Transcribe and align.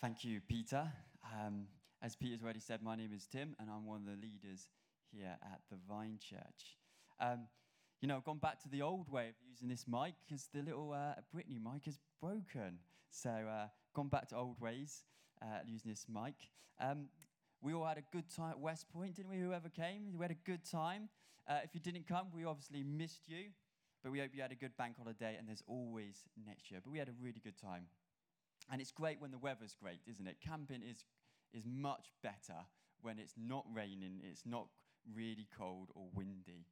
Thank 0.00 0.22
you, 0.22 0.40
Peter. 0.48 0.92
Um, 1.24 1.66
as 2.02 2.14
Peter's 2.14 2.40
already 2.40 2.60
said, 2.60 2.82
my 2.84 2.94
name 2.94 3.10
is 3.12 3.26
Tim, 3.26 3.56
and 3.58 3.68
I'm 3.68 3.84
one 3.84 3.96
of 3.96 4.06
the 4.06 4.12
leaders 4.12 4.68
here 5.10 5.36
at 5.42 5.60
the 5.72 5.76
Vine 5.88 6.20
Church. 6.20 6.76
Um, 7.18 7.48
you 8.00 8.06
know, 8.06 8.16
I've 8.16 8.24
gone 8.24 8.38
back 8.38 8.62
to 8.62 8.68
the 8.68 8.80
old 8.80 9.10
way 9.10 9.30
of 9.30 9.34
using 9.50 9.66
this 9.66 9.86
mic 9.88 10.14
because 10.24 10.48
the 10.54 10.62
little 10.62 10.92
uh, 10.92 11.14
Britney 11.34 11.60
mic 11.60 11.88
is 11.88 11.98
broken. 12.22 12.78
So, 13.10 13.28
uh, 13.30 13.66
gone 13.92 14.06
back 14.06 14.28
to 14.28 14.36
old 14.36 14.60
ways 14.60 15.02
uh, 15.42 15.62
using 15.66 15.90
this 15.90 16.06
mic. 16.08 16.34
Um, 16.80 17.08
we 17.60 17.74
all 17.74 17.84
had 17.84 17.98
a 17.98 18.04
good 18.12 18.30
time 18.32 18.50
at 18.50 18.60
West 18.60 18.86
Point, 18.92 19.16
didn't 19.16 19.32
we? 19.32 19.40
Whoever 19.40 19.68
came, 19.68 20.16
we 20.16 20.22
had 20.22 20.30
a 20.30 20.48
good 20.48 20.64
time. 20.64 21.08
Uh, 21.48 21.58
if 21.64 21.74
you 21.74 21.80
didn't 21.80 22.06
come, 22.06 22.28
we 22.32 22.44
obviously 22.44 22.84
missed 22.84 23.22
you, 23.26 23.46
but 24.04 24.12
we 24.12 24.20
hope 24.20 24.30
you 24.32 24.42
had 24.42 24.52
a 24.52 24.54
good 24.54 24.76
bank 24.76 24.94
holiday, 24.96 25.34
and 25.36 25.48
there's 25.48 25.64
always 25.66 26.22
next 26.46 26.70
year. 26.70 26.78
But 26.84 26.92
we 26.92 26.98
had 26.98 27.08
a 27.08 27.14
really 27.20 27.40
good 27.42 27.58
time. 27.60 27.86
And 28.70 28.80
it's 28.80 28.92
great 28.92 29.20
when 29.20 29.30
the 29.30 29.38
weather's 29.38 29.74
great, 29.74 30.00
isn't 30.06 30.26
it? 30.26 30.36
Camping 30.44 30.82
is, 30.82 31.04
is 31.52 31.64
much 31.66 32.12
better 32.22 32.66
when 33.00 33.18
it's 33.18 33.34
not 33.36 33.64
raining, 33.72 34.20
it's 34.22 34.44
not 34.44 34.66
really 35.14 35.46
cold 35.56 35.90
or 35.94 36.08
windy. 36.14 36.66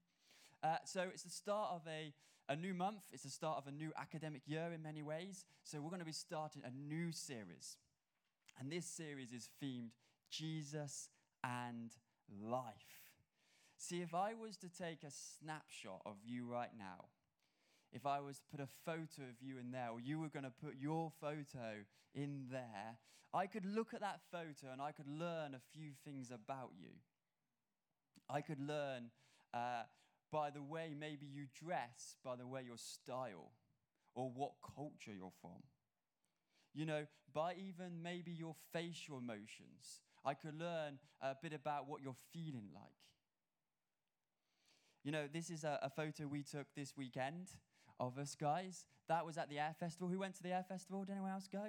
Uh, 0.62 0.76
so 0.84 1.02
it's 1.02 1.22
the 1.22 1.30
start 1.30 1.70
of 1.72 1.82
a, 1.88 2.12
a 2.48 2.56
new 2.56 2.74
month, 2.74 3.02
it's 3.12 3.22
the 3.22 3.30
start 3.30 3.58
of 3.58 3.66
a 3.66 3.70
new 3.70 3.92
academic 3.98 4.42
year 4.46 4.72
in 4.74 4.82
many 4.82 5.02
ways. 5.02 5.44
So 5.62 5.80
we're 5.80 5.90
going 5.90 6.00
to 6.00 6.06
be 6.06 6.12
starting 6.12 6.62
a 6.64 6.70
new 6.70 7.12
series. 7.12 7.76
And 8.58 8.70
this 8.70 8.86
series 8.86 9.32
is 9.32 9.48
themed 9.62 9.90
Jesus 10.30 11.08
and 11.44 11.92
Life. 12.42 13.06
See, 13.78 14.00
if 14.00 14.14
I 14.14 14.34
was 14.34 14.56
to 14.58 14.68
take 14.68 15.04
a 15.04 15.10
snapshot 15.10 16.02
of 16.04 16.16
you 16.24 16.46
right 16.46 16.70
now, 16.76 17.04
if 17.92 18.06
I 18.06 18.20
was 18.20 18.38
to 18.38 18.44
put 18.50 18.60
a 18.60 18.68
photo 18.84 19.28
of 19.28 19.40
you 19.40 19.58
in 19.58 19.70
there, 19.70 19.88
or 19.92 20.00
you 20.00 20.18
were 20.18 20.28
going 20.28 20.44
to 20.44 20.50
put 20.50 20.74
your 20.78 21.10
photo 21.20 21.84
in 22.14 22.46
there, 22.50 22.98
I 23.32 23.46
could 23.46 23.66
look 23.66 23.94
at 23.94 24.00
that 24.00 24.20
photo 24.30 24.72
and 24.72 24.80
I 24.80 24.92
could 24.92 25.08
learn 25.08 25.54
a 25.54 25.60
few 25.72 25.90
things 26.04 26.30
about 26.30 26.70
you. 26.78 26.90
I 28.28 28.40
could 28.40 28.60
learn 28.60 29.10
uh, 29.54 29.82
by 30.32 30.50
the 30.50 30.62
way 30.62 30.94
maybe 30.98 31.26
you 31.26 31.46
dress, 31.54 32.16
by 32.24 32.36
the 32.36 32.46
way 32.46 32.62
your 32.66 32.78
style, 32.78 33.52
or 34.14 34.30
what 34.30 34.52
culture 34.74 35.12
you're 35.14 35.32
from. 35.40 35.62
You 36.74 36.86
know, 36.86 37.06
by 37.32 37.54
even 37.54 38.02
maybe 38.02 38.32
your 38.32 38.54
facial 38.72 39.18
emotions, 39.18 40.02
I 40.24 40.34
could 40.34 40.58
learn 40.58 40.98
a 41.20 41.34
bit 41.40 41.52
about 41.52 41.88
what 41.88 42.02
you're 42.02 42.16
feeling 42.32 42.68
like. 42.74 42.84
You 45.04 45.12
know, 45.12 45.26
this 45.32 45.50
is 45.50 45.62
a, 45.62 45.78
a 45.82 45.90
photo 45.90 46.26
we 46.26 46.42
took 46.42 46.66
this 46.74 46.96
weekend 46.96 47.48
of 47.98 48.18
us 48.18 48.34
guys. 48.34 48.86
That 49.08 49.24
was 49.24 49.38
at 49.38 49.48
the 49.48 49.58
Air 49.58 49.74
Festival. 49.78 50.08
Who 50.08 50.18
went 50.18 50.34
to 50.36 50.42
the 50.42 50.52
Air 50.52 50.64
Festival? 50.68 51.04
Did 51.04 51.12
anyone 51.12 51.30
else 51.30 51.48
go? 51.50 51.64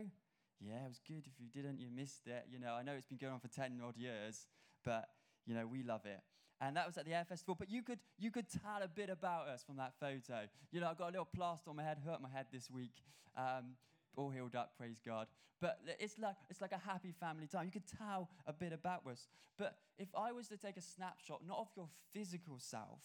Yeah, 0.59 0.85
it 0.85 0.87
was 0.87 0.99
good. 1.07 1.25
If 1.27 1.39
you 1.39 1.47
didn't, 1.53 1.79
you 1.79 1.89
missed 1.93 2.27
it. 2.27 2.45
You 2.51 2.59
know, 2.59 2.73
I 2.73 2.83
know 2.83 2.93
it's 2.93 3.05
been 3.05 3.17
going 3.17 3.33
on 3.33 3.39
for 3.39 3.47
10 3.47 3.79
odd 3.85 3.95
years, 3.95 4.47
but, 4.83 5.07
you 5.45 5.53
know, 5.53 5.67
we 5.67 5.83
love 5.83 6.05
it. 6.05 6.19
And 6.59 6.75
that 6.75 6.87
was 6.87 6.97
at 6.97 7.05
the 7.05 7.13
Air 7.13 7.25
Festival. 7.25 7.55
But 7.57 7.69
you 7.69 7.83
could, 7.83 7.99
you 8.17 8.31
could 8.31 8.47
tell 8.49 8.81
a 8.81 8.87
bit 8.87 9.09
about 9.09 9.47
us 9.47 9.63
from 9.63 9.77
that 9.77 9.93
photo. 9.99 10.47
You 10.71 10.81
know, 10.81 10.89
I've 10.89 10.97
got 10.97 11.09
a 11.09 11.11
little 11.11 11.29
plaster 11.31 11.69
on 11.69 11.75
my 11.75 11.83
head, 11.83 11.99
hurt 12.03 12.21
my 12.21 12.29
head 12.29 12.47
this 12.51 12.71
week. 12.71 13.03
Um, 13.37 13.75
all 14.15 14.31
healed 14.31 14.55
up, 14.55 14.71
praise 14.77 14.99
God. 15.05 15.27
But 15.61 15.79
it's 15.99 16.17
like, 16.17 16.35
it's 16.49 16.61
like 16.61 16.71
a 16.71 16.77
happy 16.77 17.13
family 17.19 17.47
time. 17.47 17.65
You 17.65 17.71
could 17.71 17.87
tell 17.97 18.29
a 18.47 18.53
bit 18.53 18.73
about 18.73 19.05
us. 19.05 19.27
But 19.57 19.75
if 19.97 20.09
I 20.15 20.31
was 20.31 20.47
to 20.49 20.57
take 20.57 20.77
a 20.77 20.81
snapshot, 20.81 21.41
not 21.47 21.59
of 21.59 21.67
your 21.75 21.87
physical 22.13 22.57
self, 22.57 23.01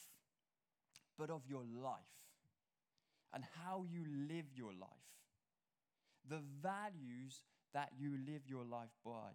but 1.19 1.31
of 1.31 1.43
your 1.47 1.63
life, 1.83 2.22
and 3.35 3.45
how 3.65 3.85
you 3.91 4.05
live 4.29 4.47
your 4.55 4.73
life, 4.73 4.91
the 6.29 6.41
values 6.63 7.41
that 7.75 7.91
you 7.99 8.17
live 8.27 8.43
your 8.47 8.65
life 8.65 8.95
by. 9.05 9.33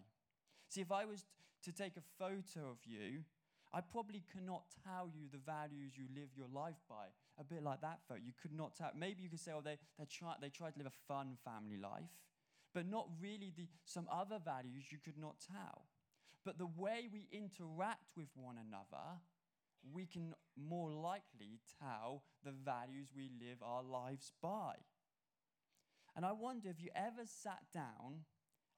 See, 0.68 0.80
if 0.80 0.92
I 0.92 1.04
was 1.04 1.24
to 1.64 1.72
take 1.72 1.96
a 1.96 2.02
photo 2.18 2.70
of 2.70 2.78
you, 2.84 3.24
I 3.72 3.80
probably 3.80 4.22
cannot 4.32 4.62
tell 4.84 5.10
you 5.12 5.28
the 5.30 5.38
values 5.44 5.92
you 5.96 6.04
live 6.14 6.28
your 6.36 6.48
life 6.52 6.80
by. 6.88 7.12
A 7.38 7.44
bit 7.44 7.62
like 7.62 7.80
that 7.82 8.00
photo. 8.08 8.20
You 8.24 8.32
could 8.40 8.52
not 8.52 8.74
tell. 8.74 8.90
Maybe 8.96 9.22
you 9.22 9.28
could 9.28 9.40
say, 9.40 9.52
oh, 9.54 9.60
they, 9.62 9.76
they, 9.98 10.06
try, 10.06 10.34
they 10.40 10.48
try 10.48 10.70
to 10.70 10.78
live 10.78 10.86
a 10.86 11.12
fun 11.12 11.36
family 11.44 11.76
life, 11.76 12.08
but 12.72 12.88
not 12.88 13.08
really 13.20 13.52
the, 13.56 13.66
some 13.84 14.08
other 14.10 14.38
values 14.42 14.90
you 14.90 14.98
could 15.04 15.18
not 15.18 15.36
tell. 15.52 15.84
But 16.44 16.56
the 16.56 16.66
way 16.66 17.08
we 17.12 17.28
interact 17.30 18.16
with 18.16 18.28
one 18.34 18.56
another 18.56 19.20
we 19.92 20.06
can 20.06 20.34
more 20.56 20.90
likely 20.90 21.60
tell 21.80 22.22
the 22.44 22.52
values 22.52 23.08
we 23.14 23.30
live 23.40 23.58
our 23.62 23.82
lives 23.82 24.32
by. 24.42 24.74
And 26.16 26.24
I 26.24 26.32
wonder 26.32 26.68
if 26.68 26.80
you 26.80 26.90
ever 26.94 27.24
sat 27.24 27.62
down 27.72 28.24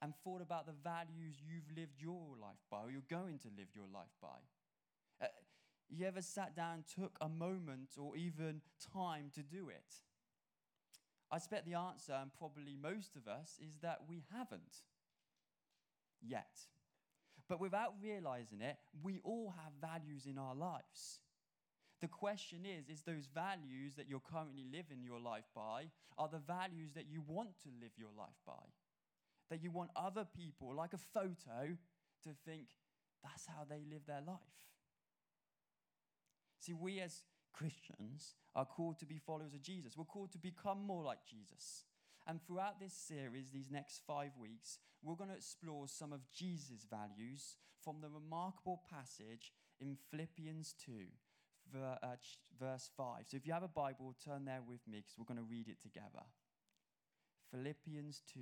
and 0.03 0.15
thought 0.25 0.43
about 0.43 0.67
the 0.67 0.75
values 0.85 1.37
you've 1.41 1.77
lived 1.77 2.01
your 2.01 2.37
life 2.41 2.61
by, 2.71 2.83
or 2.85 2.91
you're 2.91 3.03
going 3.09 3.39
to 3.39 3.49
live 3.57 3.69
your 3.75 3.89
life 3.93 4.13
by. 4.21 4.39
Uh, 5.23 5.29
you 5.89 6.07
ever 6.07 6.23
sat 6.23 6.55
down, 6.57 6.85
took 6.95 7.17
a 7.21 7.29
moment, 7.29 7.91
or 7.99 8.17
even 8.17 8.61
time 8.93 9.31
to 9.35 9.43
do 9.43 9.69
it? 9.69 9.95
I 11.31 11.37
expect 11.37 11.67
the 11.67 11.75
answer, 11.75 12.13
and 12.13 12.31
probably 12.33 12.77
most 12.81 13.17
of 13.17 13.29
us, 13.29 13.59
is 13.65 13.79
that 13.83 14.01
we 14.09 14.23
haven't 14.35 14.83
yet. 16.21 16.67
But 17.51 17.61
without 17.61 17.95
realizing 18.01 18.61
it, 18.61 18.77
we 19.03 19.19
all 19.25 19.53
have 19.65 19.73
values 19.81 20.27
in 20.27 20.39
our 20.39 20.55
lives. 20.55 21.19
The 22.01 22.07
question 22.07 22.61
is 22.65 22.89
is 22.89 23.03
those 23.03 23.27
values 23.27 23.97
that 23.97 24.09
you're 24.09 24.21
currently 24.21 24.65
living 24.73 25.03
your 25.03 25.19
life 25.19 25.49
by 25.53 25.91
are 26.17 26.29
the 26.29 26.39
values 26.39 26.93
that 26.95 27.07
you 27.11 27.23
want 27.27 27.59
to 27.65 27.69
live 27.83 27.91
your 27.97 28.13
life 28.17 28.39
by? 28.47 28.53
That 29.51 29.65
you 29.65 29.73
want 29.73 29.91
other 29.97 30.25
people, 30.25 30.73
like 30.73 30.93
a 30.93 30.99
photo, 30.99 31.77
to 32.23 32.31
think 32.45 32.69
that's 33.25 33.47
how 33.47 33.65
they 33.69 33.83
live 33.93 34.07
their 34.07 34.23
life. 34.25 34.39
See, 36.61 36.73
we 36.73 37.01
as 37.01 37.25
Christians 37.53 38.37
are 38.55 38.65
called 38.65 39.01
to 39.01 39.07
be 39.07 39.19
followers 39.19 39.55
of 39.55 39.63
Jesus. 39.63 39.97
We're 39.97 40.05
called 40.05 40.31
to 40.33 40.39
become 40.39 40.87
more 40.87 41.03
like 41.03 41.19
Jesus. 41.29 41.85
And 42.31 42.41
throughout 42.41 42.79
this 42.79 42.95
series, 42.95 43.51
these 43.51 43.73
next 43.73 44.03
five 44.07 44.31
weeks, 44.41 44.79
we're 45.03 45.17
going 45.17 45.31
to 45.31 45.37
explore 45.37 45.89
some 45.89 46.13
of 46.13 46.21
Jesus' 46.33 46.87
values 46.89 47.57
from 47.83 47.97
the 48.01 48.09
remarkable 48.09 48.83
passage 48.89 49.53
in 49.81 49.97
Philippians 50.13 50.77
2, 50.87 50.93
uh, 51.77 51.97
verse 52.57 52.89
5. 52.97 53.25
So 53.27 53.37
if 53.37 53.45
you 53.49 53.53
have 53.53 53.65
a 53.65 53.69
Bible, 53.69 54.15
turn 54.25 54.45
there 54.45 54.61
with 54.65 54.79
me 54.87 54.99
because 54.99 55.19
we're 55.19 55.25
going 55.25 55.45
to 55.45 55.51
read 55.51 55.67
it 55.67 55.83
together. 55.83 56.23
Philippians 57.51 58.23
2, 58.33 58.41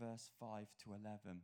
verse 0.00 0.30
5 0.40 0.66
to 0.84 0.94
11. 0.94 1.42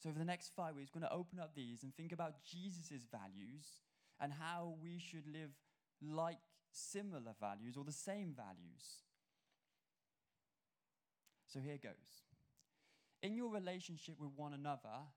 So, 0.00 0.12
for 0.12 0.18
the 0.20 0.24
next 0.24 0.52
five 0.54 0.76
weeks, 0.76 0.92
we're 0.94 1.00
going 1.00 1.10
to 1.10 1.16
open 1.16 1.40
up 1.40 1.56
these 1.56 1.82
and 1.82 1.92
think 1.96 2.12
about 2.12 2.44
Jesus' 2.44 3.08
values 3.10 3.80
and 4.20 4.32
how 4.32 4.74
we 4.80 5.00
should 5.00 5.26
live 5.26 5.50
like 6.00 6.38
similar 6.76 7.34
values 7.40 7.76
or 7.76 7.84
the 7.84 7.92
same 7.92 8.34
values. 8.36 9.02
So 11.46 11.60
here 11.60 11.78
goes. 11.82 11.92
In 13.22 13.34
your 13.34 13.50
relationship 13.50 14.16
with 14.20 14.30
one 14.36 14.52
another, 14.52 15.08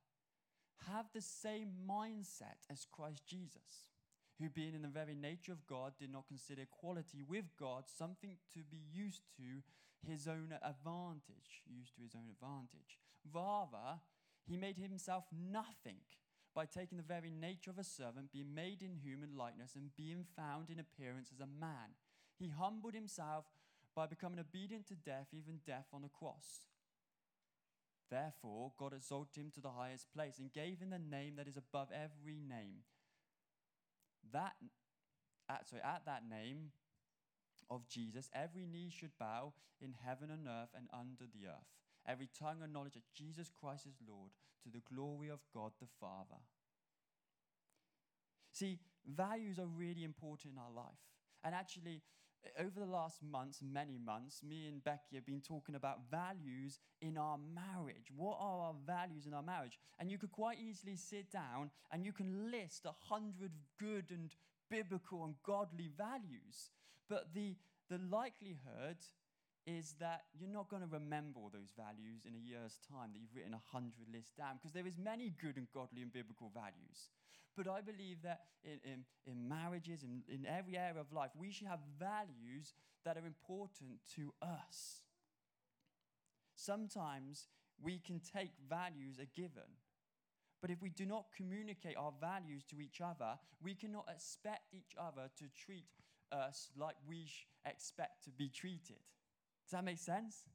have 0.88 1.08
the 1.14 1.22
same 1.22 1.72
mindset 1.88 2.64
as 2.72 2.88
Christ 2.90 3.26
Jesus, 3.28 3.92
who, 4.40 4.50
being 4.50 4.74
in 4.74 4.84
the 4.84 4.88
very 4.88 5.16
nature 5.16 5.52
of 5.52 5.68
God, 5.68 5.94
did 6.00 6.12
not 6.12 6.28
consider 6.28 6.62
equality 6.62 7.24
with 7.28 7.46
God 7.60 7.84
something 7.88 8.38
to 8.54 8.60
be 8.60 8.80
used 8.92 9.24
to 9.38 9.62
his 10.10 10.28
own 10.28 10.54
advantage, 10.64 11.64
used 11.68 11.96
to 11.96 12.02
his 12.04 12.16
own 12.16 12.30
advantage. 12.32 13.00
Rather, 13.34 14.00
he 14.48 14.56
made 14.56 14.78
himself 14.78 15.26
nothing 15.32 16.00
by 16.56 16.66
taking 16.66 16.98
the 16.98 17.04
very 17.04 17.30
nature 17.30 17.70
of 17.70 17.78
a 17.78 17.84
servant, 17.84 18.32
being 18.32 18.54
made 18.54 18.82
in 18.82 18.96
human 18.96 19.38
likeness, 19.38 19.76
and 19.76 19.96
being 19.96 20.26
found 20.36 20.70
in 20.70 20.80
appearance 20.80 21.30
as 21.34 21.40
a 21.40 21.60
man. 21.60 21.96
He 22.38 22.50
humbled 22.50 22.94
himself 22.94 23.46
by 23.96 24.08
becoming 24.08 24.40
obedient 24.40 24.88
to 24.88 24.96
death, 24.96 25.28
even 25.34 25.60
death 25.66 25.88
on 25.94 26.02
the 26.02 26.10
cross. 26.10 26.68
Therefore, 28.10 28.72
God 28.78 28.94
exalted 28.94 29.38
him 29.38 29.52
to 29.56 29.62
the 29.62 29.72
highest 29.72 30.12
place 30.14 30.40
and 30.40 30.52
gave 30.52 30.80
him 30.80 30.90
the 30.90 31.00
name 31.00 31.36
that 31.38 31.48
is 31.48 31.58
above 31.58 31.90
every 31.94 32.40
name. 32.40 32.82
That, 34.34 34.54
at, 35.48 35.68
sorry, 35.68 35.84
at 35.84 36.04
that 36.06 36.24
name 36.28 36.72
of 37.70 37.88
Jesus, 37.88 38.30
every 38.34 38.66
knee 38.66 38.90
should 38.90 39.12
bow 39.20 39.54
in 39.80 39.94
heaven 40.06 40.32
and 40.32 40.48
earth 40.48 40.70
and 40.76 40.88
under 40.92 41.26
the 41.32 41.48
earth 41.48 41.80
every 42.08 42.30
tongue 42.38 42.62
acknowledge 42.64 42.94
that 42.94 43.14
Jesus 43.16 43.52
Christ 43.60 43.86
is 43.86 43.96
Lord 44.08 44.32
to 44.64 44.70
the 44.70 44.82
glory 44.94 45.30
of 45.30 45.40
God 45.54 45.72
the 45.80 45.88
Father. 46.00 46.42
See, 48.52 48.80
values 49.06 49.60
are 49.60 49.68
really 49.68 50.04
important 50.04 50.54
in 50.54 50.60
our 50.60 50.72
life. 50.76 51.00
And 51.44 51.56
actually, 51.56 52.02
over 52.60 52.80
the 52.80 52.86
last 52.86 53.22
months, 53.22 53.60
many 53.62 53.98
months, 53.98 54.42
me 54.44 54.68
and 54.68 54.84
Becky 54.84 55.16
have 55.16 55.26
been 55.26 55.42
talking 55.42 55.76
about 55.76 56.10
values 56.10 56.80
in 57.02 57.18
our 57.18 57.38
marriage. 57.38 58.12
What 58.16 58.38
are 58.40 58.60
our 58.60 58.76
values 58.86 59.26
in 59.26 59.34
our 59.34 59.44
marriage? 59.44 59.78
And 60.00 60.12
you 60.12 60.18
could 60.18 60.32
quite 60.32 60.58
easily 60.60 60.96
sit 60.96 61.32
down 61.32 61.72
and 61.92 62.06
you 62.06 62.14
can 62.14 62.52
list 62.52 62.86
a 62.86 63.14
hundred 63.14 63.52
good 63.80 64.06
and 64.12 64.34
biblical 64.70 65.26
and 65.26 65.36
godly 65.46 65.90
values. 65.98 66.72
But 67.10 67.34
the, 67.34 67.56
the 67.90 68.00
likelihood 68.10 68.98
is 69.78 69.94
that 70.00 70.24
you're 70.34 70.50
not 70.50 70.70
going 70.70 70.82
to 70.82 70.90
remember 70.90 71.40
all 71.40 71.52
those 71.54 71.70
values 71.78 72.26
in 72.26 72.34
a 72.34 72.42
year's 72.42 72.80
time 72.90 73.14
that 73.14 73.20
you've 73.22 73.36
written 73.36 73.54
a 73.54 73.62
hundred 73.70 74.10
lists 74.12 74.34
down 74.34 74.58
because 74.58 74.74
there 74.74 74.88
is 74.88 74.98
many 74.98 75.34
good 75.42 75.58
and 75.58 75.68
godly 75.74 76.02
and 76.02 76.12
biblical 76.12 76.50
values. 76.54 77.14
But 77.56 77.68
I 77.68 77.82
believe 77.82 78.24
that 78.24 78.42
in, 78.64 78.80
in, 78.84 79.00
in 79.26 79.48
marriages, 79.48 80.04
in, 80.04 80.24
in 80.34 80.46
every 80.46 80.78
area 80.78 81.00
of 81.00 81.12
life, 81.14 81.30
we 81.38 81.52
should 81.52 81.68
have 81.68 81.80
values 82.00 82.74
that 83.06 83.18
are 83.18 83.26
important 83.26 84.00
to 84.16 84.34
us. 84.42 85.04
Sometimes 86.56 87.48
we 87.82 88.00
can 88.00 88.20
take 88.20 88.52
values 88.68 89.20
a 89.20 89.26
given, 89.40 89.70
but 90.62 90.72
if 90.72 90.82
we 90.82 90.90
do 90.90 91.06
not 91.06 91.26
communicate 91.36 91.96
our 91.96 92.14
values 92.20 92.64
to 92.72 92.82
each 92.82 93.02
other, 93.02 93.38
we 93.62 93.76
cannot 93.76 94.08
expect 94.14 94.74
each 94.74 94.96
other 95.00 95.30
to 95.38 95.46
treat 95.56 95.86
us 96.32 96.70
like 96.78 96.96
we 97.08 97.26
expect 97.66 98.24
to 98.26 98.32
be 98.32 98.50
treated. 98.50 99.00
Does 99.70 99.78
that 99.78 99.86
make 99.86 100.00
sense? 100.00 100.46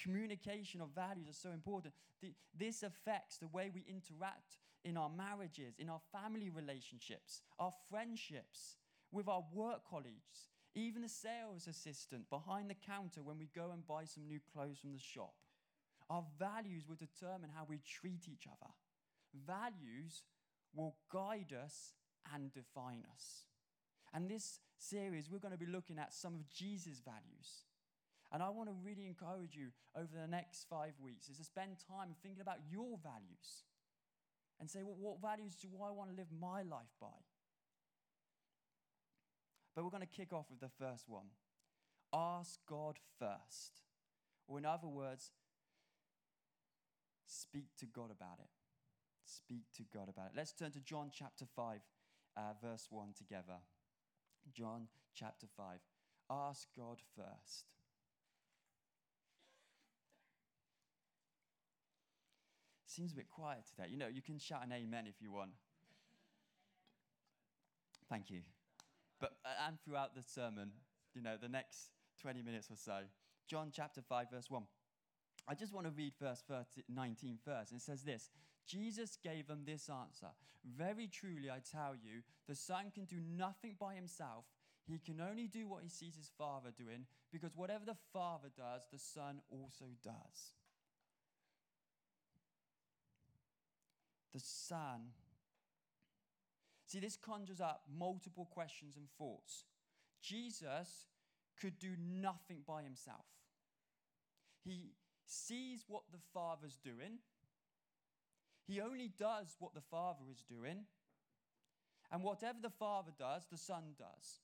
Communication 0.00 0.80
of 0.80 0.90
values 0.94 1.28
are 1.28 1.32
so 1.32 1.50
important. 1.50 1.94
This 2.56 2.84
affects 2.84 3.38
the 3.38 3.48
way 3.48 3.72
we 3.74 3.84
interact 3.88 4.58
in 4.84 4.96
our 4.96 5.10
marriages, 5.10 5.74
in 5.80 5.88
our 5.88 5.98
family 6.12 6.48
relationships, 6.48 7.42
our 7.58 7.72
friendships, 7.90 8.76
with 9.10 9.26
our 9.26 9.42
work 9.52 9.80
colleagues, 9.90 10.46
even 10.76 11.02
the 11.02 11.08
sales 11.08 11.66
assistant 11.66 12.30
behind 12.30 12.70
the 12.70 12.76
counter 12.86 13.20
when 13.20 13.36
we 13.36 13.48
go 13.52 13.72
and 13.72 13.84
buy 13.84 14.04
some 14.04 14.28
new 14.28 14.38
clothes 14.52 14.78
from 14.78 14.92
the 14.92 15.00
shop. 15.00 15.34
Our 16.08 16.22
values 16.38 16.84
will 16.88 16.94
determine 16.94 17.50
how 17.52 17.64
we 17.68 17.80
treat 17.84 18.28
each 18.32 18.46
other. 18.46 18.70
Values 19.44 20.22
will 20.72 20.94
guide 21.12 21.52
us 21.52 21.94
and 22.32 22.52
define 22.52 23.02
us. 23.12 23.46
And 24.14 24.30
this 24.30 24.60
series, 24.78 25.28
we're 25.28 25.38
going 25.38 25.50
to 25.50 25.58
be 25.58 25.66
looking 25.66 25.98
at 25.98 26.14
some 26.14 26.36
of 26.36 26.48
Jesus' 26.48 27.02
values. 27.04 27.64
And 28.32 28.42
I 28.42 28.48
want 28.48 28.68
to 28.68 28.74
really 28.84 29.06
encourage 29.06 29.56
you 29.56 29.68
over 29.96 30.08
the 30.14 30.28
next 30.28 30.66
five 30.70 30.92
weeks 31.02 31.28
is 31.28 31.38
to 31.38 31.44
spend 31.44 31.78
time 31.88 32.14
thinking 32.22 32.40
about 32.40 32.58
your 32.70 32.98
values 33.02 33.64
and 34.60 34.70
say, 34.70 34.82
well, 34.82 34.96
what 34.98 35.20
values 35.20 35.56
do 35.56 35.68
I 35.82 35.90
want 35.90 36.10
to 36.10 36.16
live 36.16 36.28
my 36.38 36.62
life 36.62 36.94
by? 37.00 37.18
But 39.74 39.84
we're 39.84 39.90
going 39.90 40.06
to 40.06 40.06
kick 40.06 40.32
off 40.32 40.46
with 40.50 40.60
the 40.60 40.70
first 40.78 41.08
one 41.08 41.26
ask 42.12 42.58
God 42.68 42.98
first. 43.18 43.82
Or, 44.48 44.58
in 44.58 44.66
other 44.66 44.88
words, 44.88 45.30
speak 47.26 47.68
to 47.78 47.86
God 47.86 48.10
about 48.10 48.38
it. 48.40 48.50
Speak 49.24 49.64
to 49.76 49.84
God 49.94 50.08
about 50.08 50.26
it. 50.26 50.32
Let's 50.36 50.52
turn 50.52 50.72
to 50.72 50.80
John 50.80 51.10
chapter 51.12 51.44
5, 51.54 51.80
uh, 52.36 52.40
verse 52.60 52.88
1 52.90 53.14
together. 53.16 53.58
John 54.52 54.88
chapter 55.14 55.46
5. 55.56 55.78
Ask 56.30 56.66
God 56.76 56.98
first. 57.14 57.66
Seems 63.00 63.12
a 63.12 63.16
bit 63.16 63.30
quiet 63.30 63.60
today. 63.66 63.88
You 63.88 63.96
know, 63.96 64.08
you 64.08 64.20
can 64.20 64.38
shout 64.38 64.60
an 64.62 64.72
amen 64.74 65.06
if 65.06 65.22
you 65.22 65.32
want. 65.32 65.52
Thank 68.10 68.28
you. 68.28 68.42
But, 69.18 69.38
uh, 69.42 69.48
and 69.66 69.78
throughout 69.80 70.14
the 70.14 70.20
sermon, 70.22 70.72
you 71.14 71.22
know, 71.22 71.38
the 71.40 71.48
next 71.48 71.92
20 72.20 72.42
minutes 72.42 72.70
or 72.70 72.76
so. 72.76 72.98
John 73.48 73.70
chapter 73.72 74.02
5, 74.06 74.26
verse 74.30 74.50
1. 74.50 74.64
I 75.48 75.54
just 75.54 75.72
want 75.72 75.86
to 75.86 75.92
read 75.92 76.12
verse 76.20 76.42
19 76.94 77.38
first. 77.42 77.72
It 77.72 77.80
says 77.80 78.02
this 78.02 78.28
Jesus 78.66 79.16
gave 79.24 79.46
them 79.46 79.62
this 79.64 79.88
answer 79.88 80.28
Very 80.62 81.08
truly, 81.08 81.50
I 81.50 81.60
tell 81.60 81.94
you, 81.94 82.20
the 82.46 82.54
Son 82.54 82.90
can 82.94 83.06
do 83.06 83.16
nothing 83.18 83.76
by 83.80 83.94
himself. 83.94 84.44
He 84.86 84.98
can 84.98 85.22
only 85.22 85.48
do 85.48 85.66
what 85.66 85.82
he 85.82 85.88
sees 85.88 86.16
his 86.16 86.30
Father 86.36 86.68
doing, 86.76 87.06
because 87.32 87.56
whatever 87.56 87.86
the 87.86 87.96
Father 88.12 88.50
does, 88.54 88.82
the 88.92 88.98
Son 88.98 89.40
also 89.50 89.86
does. 90.04 90.52
The 94.32 94.40
Son. 94.40 95.12
See, 96.86 97.00
this 97.00 97.16
conjures 97.16 97.60
up 97.60 97.82
multiple 97.92 98.48
questions 98.50 98.96
and 98.96 99.08
thoughts. 99.16 99.64
Jesus 100.22 101.06
could 101.60 101.78
do 101.78 101.90
nothing 101.98 102.62
by 102.66 102.82
himself. 102.82 103.26
He 104.64 104.92
sees 105.24 105.84
what 105.86 106.02
the 106.12 106.18
Father's 106.32 106.76
doing, 106.76 107.18
he 108.66 108.80
only 108.80 109.08
does 109.18 109.56
what 109.58 109.74
the 109.74 109.80
Father 109.80 110.24
is 110.30 110.42
doing. 110.42 110.84
And 112.12 112.22
whatever 112.22 112.58
the 112.60 112.70
Father 112.70 113.12
does, 113.16 113.46
the 113.50 113.56
Son 113.56 113.94
does. 113.98 114.40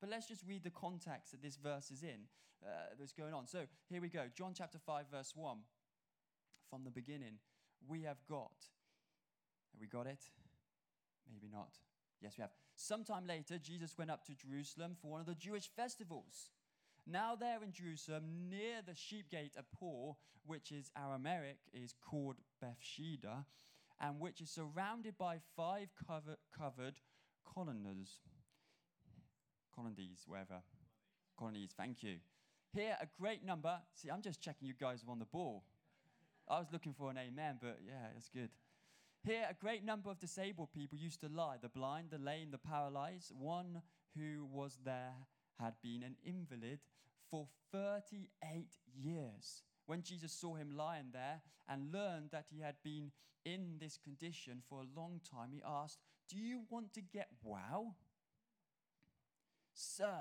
But 0.00 0.10
let's 0.10 0.28
just 0.28 0.44
read 0.46 0.64
the 0.64 0.70
context 0.70 1.32
that 1.32 1.42
this 1.42 1.56
verse 1.56 1.90
is 1.90 2.02
in, 2.02 2.26
uh, 2.64 2.94
that's 2.98 3.12
going 3.12 3.34
on. 3.34 3.46
So 3.46 3.64
here 3.88 4.00
we 4.00 4.08
go 4.08 4.24
John 4.36 4.52
chapter 4.56 4.78
5, 4.78 5.06
verse 5.10 5.32
1. 5.34 5.58
From 6.70 6.84
the 6.84 6.90
beginning, 6.90 7.38
we 7.88 8.02
have 8.02 8.18
got 8.28 8.52
have 9.74 9.80
we 9.80 9.88
got 9.88 10.06
it? 10.06 10.22
Maybe 11.30 11.48
not. 11.52 11.70
Yes, 12.20 12.34
we 12.38 12.42
have. 12.42 12.52
Sometime 12.76 13.26
later, 13.26 13.58
Jesus 13.58 13.98
went 13.98 14.10
up 14.10 14.24
to 14.26 14.34
Jerusalem 14.34 14.96
for 15.00 15.10
one 15.10 15.20
of 15.20 15.26
the 15.26 15.34
Jewish 15.34 15.68
festivals. 15.74 16.50
Now, 17.06 17.34
there 17.34 17.62
in 17.62 17.72
Jerusalem, 17.72 18.48
near 18.48 18.82
the 18.86 18.94
sheep 18.94 19.30
gate, 19.30 19.52
a 19.58 19.76
pool, 19.76 20.18
which 20.46 20.70
is 20.70 20.90
Aramaic, 20.96 21.58
is 21.72 21.92
called 21.92 22.36
Bethsaida, 22.60 23.46
and 24.00 24.20
which 24.20 24.40
is 24.40 24.50
surrounded 24.50 25.18
by 25.18 25.38
five 25.56 25.88
cover- 26.06 26.38
covered 26.56 27.00
colonnades. 27.44 28.20
Colonnades, 29.74 30.24
wherever. 30.26 30.62
Colonies, 31.36 31.72
thank 31.76 32.02
you. 32.02 32.18
Here, 32.72 32.96
a 33.00 33.08
great 33.20 33.44
number. 33.44 33.80
See, 33.94 34.08
I'm 34.08 34.22
just 34.22 34.40
checking 34.40 34.68
you 34.68 34.74
guys 34.74 35.02
are 35.06 35.10
on 35.10 35.18
the 35.18 35.24
ball. 35.24 35.64
I 36.48 36.58
was 36.58 36.68
looking 36.72 36.92
for 36.92 37.10
an 37.10 37.18
amen, 37.18 37.58
but 37.60 37.78
yeah, 37.86 38.08
it's 38.16 38.28
good. 38.28 38.50
Here, 39.24 39.46
a 39.48 39.54
great 39.54 39.84
number 39.84 40.10
of 40.10 40.18
disabled 40.18 40.72
people 40.74 40.98
used 40.98 41.20
to 41.22 41.28
lie 41.28 41.56
the 41.60 41.70
blind, 41.70 42.08
the 42.10 42.18
lame, 42.18 42.50
the 42.50 42.58
paralyzed. 42.58 43.32
One 43.38 43.80
who 44.14 44.44
was 44.44 44.78
there 44.84 45.14
had 45.58 45.74
been 45.82 46.02
an 46.02 46.16
invalid 46.22 46.80
for 47.30 47.48
38 47.72 48.66
years. 48.94 49.62
When 49.86 50.02
Jesus 50.02 50.32
saw 50.32 50.56
him 50.56 50.76
lying 50.76 51.10
there 51.12 51.40
and 51.68 51.92
learned 51.92 52.30
that 52.32 52.46
he 52.50 52.60
had 52.60 52.76
been 52.84 53.12
in 53.46 53.76
this 53.80 53.98
condition 54.02 54.62
for 54.68 54.80
a 54.80 55.00
long 55.00 55.20
time, 55.30 55.50
he 55.52 55.62
asked, 55.66 55.98
Do 56.28 56.36
you 56.38 56.62
want 56.68 56.92
to 56.94 57.00
get 57.00 57.28
well? 57.42 57.96
Sir, 59.72 60.20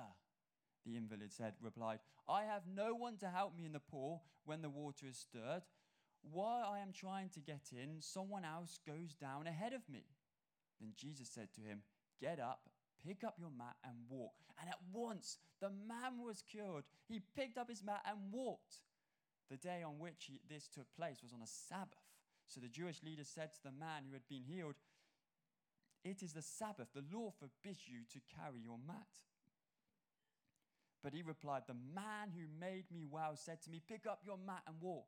the 0.86 0.96
invalid 0.96 1.34
said, 1.34 1.54
replied, 1.62 2.00
I 2.28 2.44
have 2.44 2.64
no 2.74 2.96
one 2.96 3.18
to 3.18 3.28
help 3.28 3.56
me 3.56 3.66
in 3.66 3.74
the 3.74 3.80
pool 3.80 4.24
when 4.46 4.62
the 4.62 4.70
water 4.70 5.06
is 5.08 5.18
stirred 5.18 5.63
while 6.32 6.72
I 6.74 6.80
am 6.80 6.94
trying 6.94 7.30
to 7.30 7.39
get 7.39 7.72
in, 7.72 8.00
someone 8.00 8.46
else 8.46 8.80
goes 8.88 9.13
down 9.13 9.48
ahead 9.48 9.74
of 9.74 9.88
me. 9.89 10.06
Then 10.80 10.94
Jesus 10.96 11.30
said 11.30 11.50
to 11.56 11.62
him, 11.62 11.82
Get 12.20 12.39
up, 12.39 12.70
pick 13.06 13.24
up 13.24 13.36
your 13.39 13.51
mat, 13.58 13.75
and 13.84 13.96
walk. 14.10 14.34
And 14.60 14.70
at 14.70 14.80
once 14.92 15.38
the 15.60 15.70
man 15.70 16.24
was 16.24 16.44
cured. 16.50 16.86
He 17.08 17.22
picked 17.36 17.58
up 17.58 17.70
his 17.70 17.84
mat 17.84 18.01
and 18.08 18.32
walked. 18.32 18.80
The 19.50 19.58
day 19.58 19.84
on 19.84 20.00
which 20.00 20.25
he, 20.27 20.39
this 20.50 20.68
took 20.68 20.88
place 20.96 21.22
was 21.22 21.34
on 21.34 21.42
a 21.42 21.48
Sabbath. 21.48 22.00
So 22.48 22.60
the 22.60 22.70
Jewish 22.70 23.03
leaders 23.03 23.27
said 23.27 23.53
to 23.53 23.63
the 23.63 23.72
man 23.72 24.03
who 24.08 24.13
had 24.13 24.27
been 24.30 24.44
healed, 24.44 24.75
It 26.03 26.24
is 26.24 26.34
the 26.34 26.42
Sabbath. 26.42 26.88
The 26.94 27.03
law 27.13 27.32
forbids 27.32 27.88
you 27.88 28.00
to 28.12 28.20
carry 28.36 28.62
your 28.62 28.77
mat. 28.88 29.08
But 31.03 31.13
he 31.13 31.22
replied, 31.22 31.63
The 31.68 31.75
man 31.94 32.32
who 32.32 32.48
made 32.60 32.86
me 32.92 33.06
well 33.10 33.36
said 33.36 33.62
to 33.63 33.70
me, 33.70 33.82
Pick 33.86 34.06
up 34.08 34.22
your 34.25 34.38
mat 34.38 34.63
and 34.68 34.77
walk. 34.80 35.08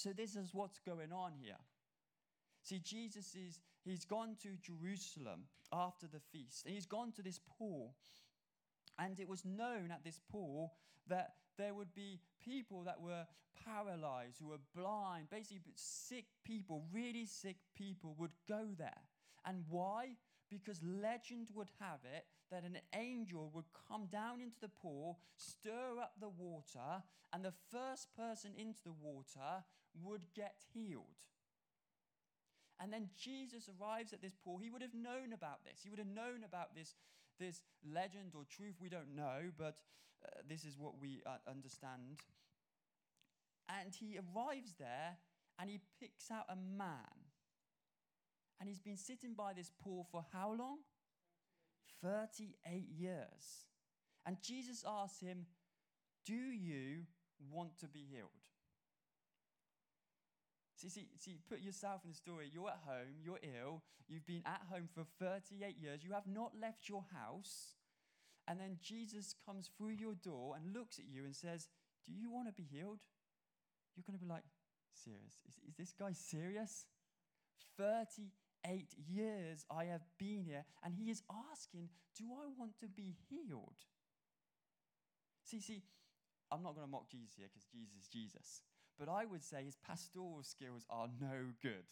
So, 0.00 0.14
this 0.14 0.34
is 0.34 0.54
what's 0.54 0.78
going 0.78 1.12
on 1.12 1.32
here. 1.38 1.60
See, 2.62 2.78
Jesus 2.78 3.34
is, 3.34 3.60
he's 3.84 4.06
gone 4.06 4.34
to 4.42 4.56
Jerusalem 4.62 5.42
after 5.74 6.06
the 6.06 6.20
feast, 6.32 6.64
and 6.64 6.74
he's 6.74 6.86
gone 6.86 7.12
to 7.12 7.22
this 7.22 7.38
pool. 7.58 7.94
And 8.98 9.20
it 9.20 9.28
was 9.28 9.44
known 9.44 9.90
at 9.90 10.02
this 10.02 10.18
pool 10.32 10.72
that 11.08 11.34
there 11.58 11.74
would 11.74 11.94
be 11.94 12.20
people 12.42 12.82
that 12.84 13.00
were 13.00 13.26
paralyzed, 13.66 14.38
who 14.40 14.48
were 14.48 14.64
blind, 14.74 15.28
basically 15.30 15.74
sick 15.74 16.24
people, 16.46 16.86
really 16.90 17.26
sick 17.26 17.56
people 17.76 18.14
would 18.18 18.32
go 18.48 18.68
there. 18.78 19.02
And 19.44 19.64
why? 19.68 20.16
because 20.50 20.80
legend 20.82 21.48
would 21.54 21.68
have 21.78 22.00
it 22.04 22.26
that 22.50 22.64
an 22.64 22.76
angel 22.94 23.50
would 23.54 23.66
come 23.88 24.06
down 24.10 24.40
into 24.40 24.56
the 24.60 24.68
pool, 24.68 25.20
stir 25.36 25.98
up 26.02 26.14
the 26.20 26.28
water, 26.28 27.02
and 27.32 27.44
the 27.44 27.54
first 27.70 28.08
person 28.16 28.50
into 28.58 28.82
the 28.84 28.92
water 28.92 29.62
would 30.02 30.22
get 30.34 30.56
healed. 30.72 31.04
And 32.80 32.92
then 32.92 33.10
Jesus 33.18 33.68
arrives 33.68 34.12
at 34.12 34.22
this 34.22 34.34
pool. 34.34 34.58
He 34.58 34.70
would 34.70 34.82
have 34.82 34.94
known 34.94 35.32
about 35.34 35.64
this. 35.64 35.80
He 35.82 35.90
would 35.90 35.98
have 35.98 36.08
known 36.08 36.44
about 36.44 36.74
this, 36.74 36.94
this 37.38 37.60
legend 37.84 38.32
or 38.34 38.44
truth. 38.48 38.76
We 38.80 38.88
don't 38.88 39.14
know, 39.14 39.50
but 39.58 39.76
uh, 40.24 40.40
this 40.48 40.64
is 40.64 40.78
what 40.78 40.98
we 40.98 41.22
uh, 41.26 41.36
understand. 41.48 42.22
And 43.68 43.94
he 43.94 44.18
arrives 44.18 44.74
there 44.78 45.18
and 45.58 45.68
he 45.68 45.80
picks 46.00 46.30
out 46.30 46.46
a 46.48 46.56
man. 46.56 47.28
And 48.58 48.68
he's 48.68 48.80
been 48.80 48.96
sitting 48.96 49.34
by 49.34 49.52
this 49.52 49.70
pool 49.82 50.06
for 50.10 50.24
how 50.32 50.54
long? 50.58 50.78
38 52.02 52.88
years. 52.88 53.66
And 54.26 54.36
Jesus 54.42 54.84
asks 54.86 55.20
him, 55.20 55.46
Do 56.26 56.34
you 56.34 57.02
want 57.50 57.78
to 57.78 57.88
be 57.88 58.06
healed? 58.10 58.30
See, 60.80 60.88
see, 60.88 61.08
see, 61.18 61.36
put 61.46 61.60
yourself 61.60 62.00
in 62.04 62.10
the 62.10 62.16
story. 62.16 62.48
You're 62.50 62.70
at 62.70 62.80
home, 62.86 63.20
you're 63.22 63.38
ill, 63.42 63.82
you've 64.08 64.24
been 64.24 64.42
at 64.46 64.62
home 64.72 64.88
for 64.94 65.04
38 65.18 65.76
years, 65.78 66.00
you 66.02 66.14
have 66.14 66.26
not 66.26 66.52
left 66.58 66.88
your 66.88 67.04
house. 67.12 67.74
And 68.48 68.58
then 68.58 68.78
Jesus 68.80 69.34
comes 69.44 69.68
through 69.76 70.00
your 70.00 70.14
door 70.14 70.56
and 70.56 70.72
looks 70.72 70.98
at 70.98 71.04
you 71.04 71.24
and 71.26 71.36
says, 71.36 71.68
Do 72.06 72.12
you 72.14 72.30
want 72.30 72.48
to 72.48 72.54
be 72.54 72.62
healed? 72.62 73.00
You're 73.94 74.04
going 74.06 74.18
to 74.18 74.24
be 74.24 74.30
like, 74.30 74.44
Serious? 74.94 75.44
Is, 75.46 75.60
is 75.68 75.76
this 75.76 75.92
guy 75.92 76.12
serious? 76.12 76.86
38 77.76 78.88
years 79.06 79.66
I 79.70 79.84
have 79.84 80.02
been 80.18 80.42
here, 80.46 80.64
and 80.82 80.94
he 80.94 81.10
is 81.10 81.22
asking, 81.52 81.90
Do 82.16 82.24
I 82.32 82.48
want 82.58 82.72
to 82.80 82.88
be 82.88 83.16
healed? 83.28 83.84
See, 85.44 85.60
see, 85.60 85.82
I'm 86.50 86.62
not 86.62 86.74
going 86.74 86.86
to 86.86 86.90
mock 86.90 87.10
Jesus 87.10 87.34
here 87.36 87.48
because 87.52 87.66
Jesus 87.66 87.94
is 88.00 88.08
Jesus 88.08 88.62
but 89.00 89.08
I 89.08 89.24
would 89.24 89.42
say 89.42 89.64
his 89.64 89.78
pastoral 89.88 90.42
skills 90.42 90.84
are 90.90 91.08
no 91.20 91.52
good. 91.62 91.88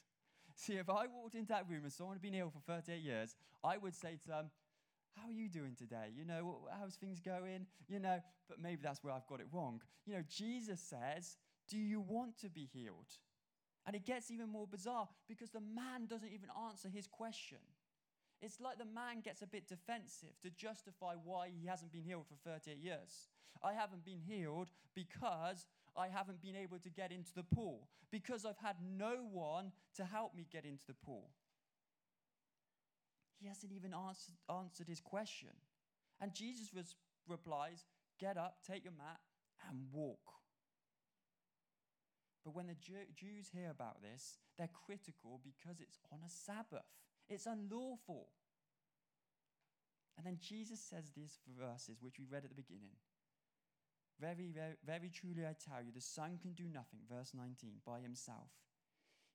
See, 0.55 0.75
if 0.75 0.91
I 0.91 1.07
walked 1.07 1.35
into 1.35 1.49
that 1.49 1.69
room 1.69 1.85
and 1.85 1.93
someone 1.93 2.17
had 2.17 2.23
been 2.23 2.35
ill 2.35 2.51
for 2.51 2.61
38 2.61 3.01
years, 3.01 3.35
I 3.65 3.79
would 3.79 3.95
say 3.95 4.19
to 4.23 4.29
them, 4.29 4.51
How 5.17 5.29
are 5.29 5.33
you 5.33 5.49
doing 5.49 5.75
today? 5.77 6.13
You 6.15 6.27
know, 6.27 6.69
how's 6.79 6.97
things 6.97 7.19
going? 7.21 7.67
You 7.89 7.99
know, 7.99 8.21
but 8.49 8.61
maybe 8.61 8.81
that's 8.83 9.03
where 9.03 9.15
I've 9.15 9.27
got 9.27 9.41
it 9.41 9.47
wrong. 9.51 9.81
You 10.05 10.15
know, 10.15 10.23
Jesus 10.29 10.81
says, 10.81 11.39
Do 11.69 11.79
you 11.79 12.01
want 12.01 12.39
to 12.41 12.51
be 12.51 12.69
healed? 12.73 13.15
And 13.87 13.97
it 13.97 14.05
gets 14.05 14.31
even 14.31 14.51
more 14.51 14.67
bizarre 14.67 15.09
because 15.29 15.49
the 15.49 15.63
man 15.63 16.07
doesn't 16.07 16.29
even 16.29 16.51
answer 16.69 16.89
his 16.89 17.07
question. 17.07 17.59
It's 18.43 18.61
like 18.61 18.77
the 18.79 18.85
man 18.85 19.23
gets 19.25 19.41
a 19.41 19.47
bit 19.47 19.67
defensive 19.67 20.39
to 20.43 20.51
justify 20.51 21.15
why 21.25 21.51
he 21.59 21.67
hasn't 21.67 21.91
been 21.91 22.03
healed 22.03 22.27
for 22.29 22.37
38 22.49 22.77
years. 22.79 23.29
I 23.65 23.73
haven't 23.73 24.05
been 24.05 24.21
healed 24.21 24.71
because 24.95 25.67
I 25.99 26.09
haven't 26.09 26.41
been 26.41 26.57
able 26.57 26.79
to 26.79 26.91
get 26.91 27.11
into 27.11 27.35
the 27.35 27.43
pool 27.43 27.89
because 28.11 28.45
I've 28.45 28.59
had 28.59 28.77
no 28.81 29.17
one 29.33 29.73
to 29.97 30.05
help 30.05 30.35
me 30.35 30.47
get 30.51 30.65
into 30.65 30.87
the 30.87 30.95
pool. 30.95 31.31
He 33.41 33.49
hasn't 33.49 33.73
even 33.73 33.93
answered, 33.93 34.35
answered 34.51 34.89
his 34.89 35.01
question. 35.01 35.51
And 36.21 36.35
Jesus 36.35 36.71
replies, 37.29 37.85
Get 38.19 38.37
up, 38.37 38.59
take 38.67 38.85
your 38.85 38.93
mat, 38.93 39.21
and 39.69 39.79
walk. 39.93 40.19
But 42.45 42.55
when 42.55 42.67
the 42.67 42.75
Jew- 42.75 43.13
Jews 43.15 43.51
hear 43.53 43.71
about 43.71 44.03
this, 44.03 44.39
they're 44.57 44.71
critical 44.87 45.41
because 45.45 45.81
it's 45.81 45.99
on 46.11 46.21
a 46.25 46.31
Sabbath, 46.31 46.87
it's 47.29 47.47
unlawful. 47.47 48.29
And 50.17 50.27
then 50.27 50.39
Jesus 50.41 50.81
says 50.81 51.13
these 51.15 51.39
verses, 51.61 51.99
which 52.01 52.19
we 52.19 52.25
read 52.25 52.43
at 52.43 52.51
the 52.51 52.61
beginning 52.61 52.97
very, 54.21 54.49
very, 54.53 54.75
very 54.85 55.11
truly 55.11 55.47
I 55.47 55.55
tell 55.55 55.83
you, 55.85 55.93
the 55.95 56.01
Son 56.01 56.39
can 56.41 56.53
do 56.53 56.65
nothing, 56.73 57.01
verse 57.11 57.33
19, 57.35 57.81
by 57.87 58.01
himself. 58.01 58.51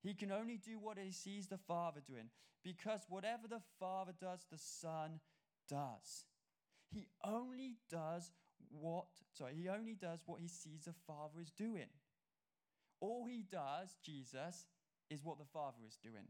He 0.02 0.14
can 0.14 0.32
only 0.32 0.58
do 0.58 0.80
what 0.80 0.98
he 0.98 1.12
sees 1.12 1.48
the 1.48 1.58
Father 1.58 2.02
doing, 2.06 2.30
because 2.64 3.02
whatever 3.08 3.48
the 3.48 3.62
Father 3.80 4.14
does, 4.20 4.46
the 4.52 4.58
Son 4.58 5.20
does. 5.70 6.26
He 6.90 7.08
only 7.24 7.78
does 7.90 8.32
what, 8.70 9.06
sorry, 9.32 9.56
he 9.56 9.70
only 9.70 9.96
does 9.96 10.20
what 10.26 10.42
he 10.42 10.48
sees 10.48 10.84
the 10.86 10.94
Father 11.08 11.40
is 11.42 11.52
doing. 11.52 11.90
All 13.00 13.26
he 13.26 13.44
does, 13.50 13.98
Jesus, 14.04 14.68
is 15.10 15.24
what 15.24 15.38
the 15.38 15.46
Father 15.46 15.80
is 15.88 15.98
doing. 15.98 16.28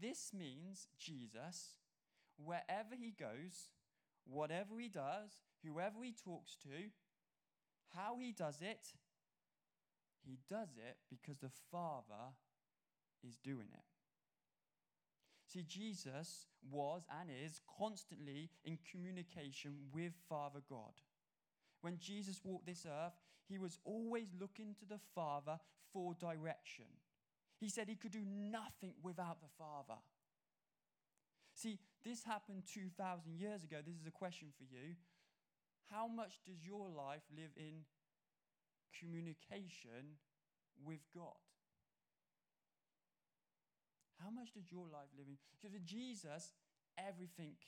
This 0.00 0.32
means 0.36 0.86
Jesus, 0.98 1.74
wherever 2.36 2.94
he 2.98 3.10
goes, 3.10 3.70
whatever 4.24 4.78
he 4.78 4.88
does, 4.88 5.30
whoever 5.64 6.02
he 6.02 6.12
talks 6.12 6.56
to, 6.62 6.90
how 7.94 8.18
he 8.20 8.32
does 8.32 8.60
it, 8.60 8.86
he 10.24 10.38
does 10.48 10.68
it 10.76 10.96
because 11.10 11.38
the 11.38 11.50
Father 11.70 12.32
is 13.26 13.38
doing 13.38 13.68
it. 13.72 13.84
See, 15.52 15.62
Jesus 15.62 16.46
was 16.70 17.02
and 17.20 17.28
is 17.44 17.60
constantly 17.78 18.48
in 18.64 18.78
communication 18.90 19.74
with 19.92 20.12
Father 20.28 20.60
God. 20.68 20.92
When 21.82 21.98
Jesus 21.98 22.40
walked 22.44 22.66
this 22.66 22.86
earth, 22.86 23.12
he 23.48 23.58
was 23.58 23.78
always 23.84 24.28
looking 24.40 24.74
to 24.78 24.86
the 24.86 25.00
Father 25.14 25.58
for 25.92 26.14
direction. 26.14 26.86
He 27.58 27.68
said 27.68 27.88
he 27.88 27.96
could 27.96 28.12
do 28.12 28.24
nothing 28.24 28.94
without 29.02 29.40
the 29.40 29.48
Father. 29.58 30.00
See, 31.54 31.78
this 32.04 32.24
happened 32.24 32.62
2,000 32.72 33.36
years 33.36 33.62
ago. 33.62 33.78
This 33.84 33.96
is 33.96 34.06
a 34.06 34.10
question 34.10 34.48
for 34.56 34.64
you. 34.64 34.94
How 35.92 36.08
much 36.08 36.40
does 36.46 36.64
your 36.64 36.88
life 36.88 37.22
live 37.36 37.52
in 37.54 37.84
communication 38.98 40.16
with 40.82 41.04
God? 41.14 41.36
How 44.24 44.30
much 44.30 44.54
does 44.54 44.72
your 44.72 44.88
life 44.88 45.12
live 45.18 45.28
in? 45.28 45.36
Because 45.60 45.74
with 45.74 45.84
Jesus, 45.84 46.54
everything 46.96 47.60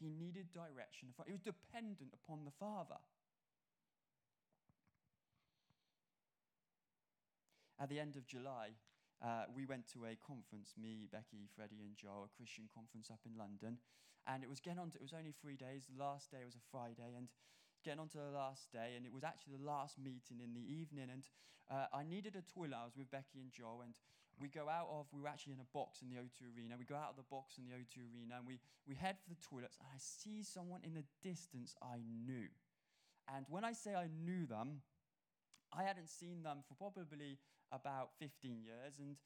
he 0.00 0.08
needed 0.08 0.48
direction. 0.52 1.12
It 1.26 1.32
was 1.32 1.44
dependent 1.44 2.14
upon 2.14 2.46
the 2.46 2.56
Father. 2.58 3.02
At 7.78 7.90
the 7.90 8.00
end 8.00 8.16
of 8.16 8.26
July, 8.26 8.78
uh, 9.20 9.44
we 9.54 9.66
went 9.66 9.90
to 9.92 10.06
a 10.06 10.16
conference, 10.16 10.74
me, 10.80 11.06
Becky, 11.10 11.50
Freddie, 11.54 11.82
and 11.84 11.96
Joe, 11.96 12.24
a 12.24 12.36
Christian 12.36 12.64
conference 12.72 13.10
up 13.10 13.20
in 13.26 13.36
London. 13.36 13.78
And 14.26 14.42
it 14.42 14.48
was 14.48 14.60
getting 14.60 14.78
on, 14.78 14.90
to, 14.90 14.98
it 14.98 15.02
was 15.02 15.14
only 15.14 15.34
three 15.34 15.56
days. 15.56 15.86
The 15.90 15.98
last 15.98 16.30
day 16.30 16.44
was 16.44 16.54
a 16.54 16.64
Friday. 16.70 17.14
And 17.16 17.28
getting 17.84 18.00
on 18.00 18.08
to 18.08 18.18
the 18.18 18.34
last 18.34 18.72
day, 18.72 18.94
and 18.96 19.06
it 19.06 19.12
was 19.12 19.24
actually 19.24 19.56
the 19.56 19.66
last 19.66 19.98
meeting 19.98 20.40
in 20.42 20.54
the 20.54 20.64
evening. 20.64 21.08
And 21.12 21.22
uh, 21.70 21.86
I 21.92 22.02
needed 22.02 22.36
a 22.36 22.42
toilet. 22.42 22.76
I 22.76 22.84
was 22.84 22.96
with 22.96 23.10
Becky 23.10 23.40
and 23.40 23.50
Joe, 23.52 23.80
and 23.82 23.94
we 24.40 24.48
go 24.48 24.68
out 24.68 24.88
of, 24.90 25.06
we 25.12 25.20
were 25.20 25.28
actually 25.28 25.54
in 25.54 25.60
a 25.60 25.70
box 25.74 26.00
in 26.02 26.08
the 26.08 26.16
O2 26.16 26.54
Arena. 26.54 26.76
We 26.78 26.84
go 26.84 26.94
out 26.94 27.10
of 27.10 27.16
the 27.16 27.28
box 27.28 27.58
in 27.58 27.64
the 27.66 27.74
O2 27.74 28.06
Arena, 28.14 28.38
and 28.38 28.46
we, 28.46 28.60
we 28.86 28.94
head 28.94 29.16
for 29.18 29.28
the 29.30 29.40
toilets, 29.42 29.76
and 29.80 29.88
I 29.90 29.98
see 29.98 30.42
someone 30.42 30.80
in 30.84 30.94
the 30.94 31.04
distance 31.22 31.74
I 31.82 31.98
knew. 32.06 32.46
And 33.34 33.44
when 33.48 33.64
I 33.64 33.72
say 33.72 33.94
I 33.94 34.08
knew 34.08 34.46
them, 34.46 34.80
I 35.72 35.82
hadn't 35.82 36.08
seen 36.08 36.42
them 36.42 36.64
for 36.66 36.74
probably 36.74 37.38
about 37.72 38.10
15 38.18 38.62
years, 38.62 38.98
and 38.98 39.16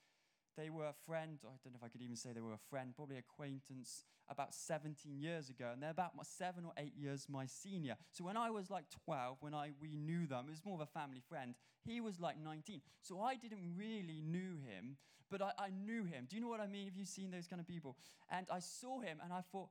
they 0.56 0.71
were 0.71 0.87
a 0.87 0.94
friend, 1.06 1.38
I 1.44 1.56
don't 1.62 1.73
know 1.73 1.78
if 1.78 1.85
I 1.85 1.88
could 1.88 2.02
even 2.02 2.16
say 2.16 2.30
they 2.32 2.40
were 2.40 2.52
a 2.52 2.68
friend, 2.71 2.94
probably 2.94 3.16
acquaintance 3.16 4.04
about 4.28 4.54
17 4.54 5.21
years 5.21 5.50
ago, 5.50 5.71
and 5.73 5.82
they're 5.82 5.90
about 5.90 6.12
seven 6.23 6.64
or 6.64 6.73
eight 6.78 6.94
years 6.97 7.26
my 7.28 7.47
senior. 7.47 7.97
So 8.11 8.25
when 8.25 8.37
I 8.37 8.50
was 8.50 8.71
like 8.71 8.85
12, 9.04 9.38
when 9.40 9.54
I, 9.54 9.71
we 9.80 9.97
knew 9.97 10.26
them, 10.26 10.47
it 10.49 10.50
was 10.50 10.64
more 10.64 10.75
of 10.75 10.80
a 10.80 10.99
family 10.99 11.23
friend. 11.28 11.54
He 11.85 12.00
was 12.00 12.21
like 12.21 12.37
19. 12.42 12.80
So 13.00 13.21
I 13.21 13.37
didn't 13.37 13.75
really 13.76 14.23
knew 14.25 14.59
him, 14.64 14.97
but 15.30 15.42
I, 15.42 15.52
I 15.59 15.71
knew 15.71 16.04
him. 16.04 16.26
Do 16.28 16.37
you 16.37 16.42
know 16.42 16.49
what 16.49 16.61
I 16.61 16.66
mean? 16.66 16.87
Have 16.87 16.97
you 16.97 17.04
seen 17.04 17.30
those 17.30 17.47
kind 17.47 17.61
of 17.61 17.66
people? 17.66 17.97
And 18.30 18.47
I 18.50 18.61
saw 18.61 19.00
him, 19.00 19.18
and 19.23 19.32
I 19.32 19.40
thought, 19.52 19.68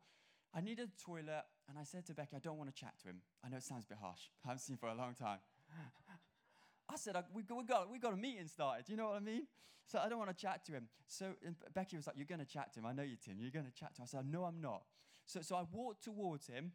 I 0.53 0.61
needed 0.61 0.89
a 0.89 1.01
toilet, 1.01 1.43
and 1.69 1.79
I 1.79 1.83
said 1.83 2.05
to 2.07 2.13
Becky, 2.13 2.35
I 2.35 2.39
don't 2.39 2.57
want 2.57 2.73
to 2.73 2.79
chat 2.79 2.93
to 3.03 3.09
him. 3.09 3.21
I 3.43 3.49
know 3.49 3.57
it 3.57 3.63
sounds 3.63 3.85
a 3.85 3.87
bit 3.87 3.99
harsh. 4.01 4.29
I 4.43 4.49
haven't 4.49 4.61
seen 4.61 4.73
him 4.73 4.79
for 4.79 4.89
a 4.89 4.95
long 4.95 5.13
time. 5.13 5.39
I 6.91 6.97
said, 6.97 7.15
we, 7.33 7.43
we, 7.49 7.63
got, 7.63 7.89
we 7.89 7.99
got 7.99 8.13
a 8.13 8.17
meeting 8.17 8.47
started. 8.47 8.89
You 8.89 8.97
know 8.97 9.07
what 9.07 9.15
I 9.15 9.19
mean? 9.19 9.47
So 9.87 9.99
I 9.99 10.09
don't 10.09 10.19
want 10.19 10.29
to 10.29 10.35
chat 10.35 10.65
to 10.65 10.73
him. 10.73 10.87
So 11.07 11.27
Becky 11.73 11.95
was 11.95 12.07
like, 12.07 12.15
You're 12.17 12.25
going 12.25 12.39
to 12.39 12.45
chat 12.45 12.73
to 12.73 12.79
him. 12.79 12.85
I 12.85 12.93
know 12.93 13.03
you, 13.03 13.17
Tim. 13.23 13.37
You're 13.39 13.51
going 13.51 13.65
to 13.65 13.71
chat 13.71 13.95
to 13.95 14.01
him. 14.01 14.03
I 14.03 14.07
said, 14.07 14.25
No, 14.31 14.43
I'm 14.43 14.61
not. 14.61 14.83
So, 15.25 15.41
so 15.41 15.55
I 15.55 15.63
walked 15.71 16.03
towards 16.03 16.47
him. 16.47 16.71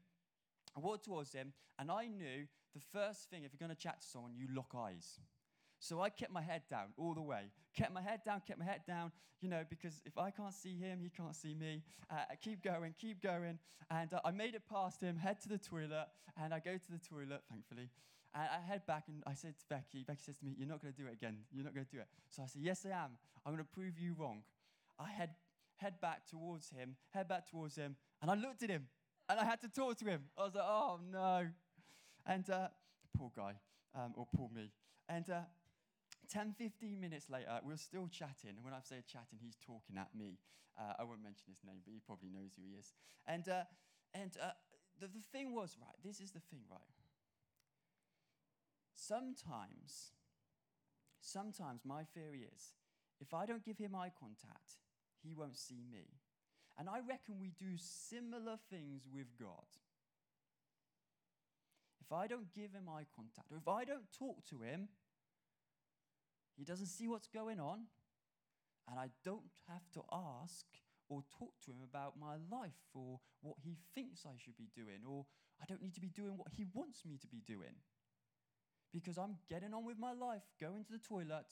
I 0.77 0.81
walked 0.81 1.05
towards 1.07 1.33
him, 1.33 1.53
and 1.79 1.91
I 1.91 2.07
knew 2.07 2.47
the 2.75 2.81
first 2.93 3.31
thing, 3.31 3.45
if 3.45 3.53
you're 3.53 3.67
going 3.67 3.75
to 3.75 3.83
chat 3.83 4.03
to 4.03 4.07
someone, 4.07 4.33
you 4.37 4.47
lock 4.55 4.75
eyes. 4.77 5.19
So 5.79 6.01
I 6.01 6.11
kept 6.11 6.33
my 6.33 6.43
head 6.43 6.63
down 6.69 6.89
all 6.99 7.15
the 7.15 7.23
way. 7.23 7.51
Kept 7.75 7.93
my 7.93 8.03
head 8.03 8.21
down, 8.25 8.43
kept 8.47 8.59
my 8.59 8.65
head 8.65 8.83
down, 8.87 9.13
you 9.41 9.49
know, 9.49 9.63
because 9.69 10.03
if 10.05 10.19
I 10.19 10.31
can't 10.31 10.53
see 10.53 10.77
him, 10.77 11.01
he 11.03 11.11
can't 11.11 11.35
see 11.35 11.55
me. 11.55 11.83
Uh, 12.11 12.17
keep 12.43 12.63
going, 12.63 12.95
keep 12.99 13.23
going. 13.23 13.59
And 13.91 14.13
uh, 14.13 14.21
I 14.25 14.31
made 14.31 14.55
it 14.55 14.63
past 14.71 15.01
him, 15.01 15.17
head 15.17 15.41
to 15.43 15.49
the 15.49 15.59
toilet, 15.59 16.07
and 16.43 16.53
I 16.53 16.61
go 16.61 16.77
to 16.77 16.91
the 16.91 16.99
toilet, 16.99 17.43
thankfully. 17.51 17.89
And 18.37 18.45
I 18.45 18.61
head 18.61 18.85
back 18.87 19.05
and 19.09 19.23
I 19.27 19.33
said 19.33 19.55
to 19.59 19.65
Becky, 19.71 20.05
Becky 20.07 20.21
says 20.23 20.37
to 20.39 20.45
me, 20.45 20.55
You're 20.59 20.69
not 20.69 20.83
going 20.83 20.93
to 20.93 21.01
do 21.01 21.09
it 21.09 21.15
again. 21.15 21.39
You're 21.51 21.65
not 21.65 21.75
going 21.75 21.87
to 21.87 21.91
do 21.91 22.01
it. 22.01 22.07
So 22.29 22.43
I 22.43 22.47
said, 22.47 22.61
Yes, 22.61 22.85
I 22.85 22.91
am. 22.91 23.13
I'm 23.45 23.55
going 23.55 23.65
to 23.65 23.73
prove 23.73 23.99
you 23.99 24.15
wrong. 24.19 24.43
I 24.99 25.09
head 25.09 25.31
head 25.77 26.01
back 26.01 26.27
towards 26.27 26.71
him, 26.71 26.97
head 27.11 27.29
back 27.29 27.49
towards 27.51 27.77
him, 27.77 27.97
and 28.21 28.31
I 28.31 28.35
looked 28.35 28.63
at 28.63 28.71
him 28.71 28.89
and 29.29 29.41
I 29.41 29.45
had 29.45 29.61
to 29.63 29.69
talk 29.69 29.97
to 29.99 30.05
him. 30.05 30.25
I 30.37 30.45
was 30.45 30.55
like, 30.55 30.65
oh 30.67 31.01
no. 31.11 31.47
And 32.27 32.49
uh, 32.51 32.69
poor 33.17 33.31
guy, 33.35 33.55
um, 33.95 34.13
or 34.17 34.27
poor 34.37 34.51
me. 34.55 34.71
And 35.09 35.29
uh, 35.31 35.41
10, 36.31 36.55
15 36.59 37.01
minutes 37.01 37.31
later, 37.31 37.49
we 37.65 37.73
were 37.73 37.79
still 37.79 38.09
chatting. 38.09 38.57
And 38.57 38.65
when 38.65 38.75
I 38.75 38.81
say 38.83 38.97
chatting, 39.07 39.39
he's 39.41 39.57
talking 39.65 39.97
at 39.97 40.09
me. 40.15 40.39
Uh, 40.79 40.93
I 40.99 41.05
won't 41.05 41.23
mention 41.23 41.45
his 41.49 41.61
name, 41.65 41.81
but 41.85 41.93
he 41.93 42.01
probably 42.05 42.29
knows 42.29 42.53
who 42.57 42.63
he 42.69 42.77
is. 42.77 42.93
And, 43.27 43.49
uh, 43.49 43.63
and 44.13 44.37
uh, 44.43 44.51
the, 45.01 45.07
the 45.07 45.25
thing 45.33 45.55
was, 45.55 45.77
right, 45.81 45.97
this 46.05 46.21
is 46.21 46.33
the 46.33 46.41
thing, 46.51 46.61
right? 46.71 46.81
Sometimes, 48.97 50.13
sometimes 51.21 51.83
my 51.85 52.05
theory 52.15 52.49
is 52.55 52.73
if 53.21 53.35
I 53.35 53.47
don't 53.47 53.65
give 53.65 53.79
him 53.79 53.95
eye 53.95 54.11
contact, 54.19 54.81
he 55.23 55.35
won't 55.35 55.57
see 55.57 55.85
me. 55.91 56.09
And 56.79 56.89
I 56.89 56.99
reckon 57.07 57.39
we 57.39 57.53
do 57.59 57.77
similar 57.77 58.57
things 58.71 59.03
with 59.13 59.27
God. 59.39 59.67
If 62.01 62.13
I 62.13 62.27
don't 62.27 62.53
give 62.53 62.73
him 62.73 62.89
eye 62.89 63.07
contact, 63.15 63.53
or 63.53 63.59
if 63.59 63.69
I 63.69 63.85
don't 63.85 64.11
talk 64.19 64.45
to 64.51 64.61
him, 64.61 64.89
he 66.57 66.65
doesn't 66.65 66.87
see 66.87 67.09
what's 67.09 67.29
going 67.29 67.61
on, 67.61 67.87
and 68.89 68.99
I 68.99 69.11
don't 69.25 69.51
have 69.69 69.91
to 69.95 70.03
ask 70.13 70.65
or 71.09 71.23
talk 71.39 71.53
to 71.65 71.71
him 71.71 71.83
about 71.83 72.15
my 72.19 72.37
life 72.51 72.89
or 72.95 73.21
what 73.41 73.57
he 73.63 73.77
thinks 73.95 74.25
I 74.27 74.37
should 74.39 74.57
be 74.57 74.69
doing, 74.75 75.01
or 75.07 75.27
I 75.61 75.65
don't 75.67 75.83
need 75.83 75.95
to 75.95 76.01
be 76.01 76.09
doing 76.09 76.37
what 76.37 76.53
he 76.57 76.65
wants 76.73 77.05
me 77.05 77.19
to 77.21 77.27
be 77.27 77.43
doing. 77.47 77.77
Because 78.93 79.19
I'm 79.19 79.37
getting 79.49 79.75
on 79.75 79.85
with 79.85 79.99
my 79.99 80.13
life, 80.13 80.43
going 80.61 80.85
to 80.85 80.93
the 80.93 80.99
toilet. 80.99 81.47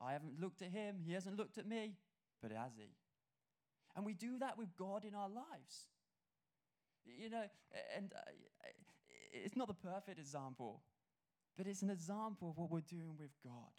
I 0.00 0.12
haven't 0.12 0.40
looked 0.40 0.62
at 0.62 0.70
him, 0.70 0.96
he 1.04 1.12
hasn't 1.12 1.36
looked 1.36 1.58
at 1.58 1.66
me, 1.66 1.96
but 2.40 2.52
has 2.52 2.72
he? 2.76 2.88
And 3.96 4.06
we 4.06 4.14
do 4.14 4.38
that 4.38 4.56
with 4.56 4.76
God 4.76 5.04
in 5.04 5.14
our 5.14 5.28
lives. 5.28 5.88
You 7.04 7.30
know, 7.30 7.44
and 7.96 8.12
uh, 8.14 8.20
it's 9.32 9.56
not 9.56 9.68
the 9.68 9.74
perfect 9.74 10.18
example, 10.18 10.82
but 11.56 11.66
it's 11.66 11.82
an 11.82 11.90
example 11.90 12.50
of 12.50 12.58
what 12.58 12.70
we're 12.70 12.80
doing 12.80 13.16
with 13.18 13.30
God. 13.44 13.74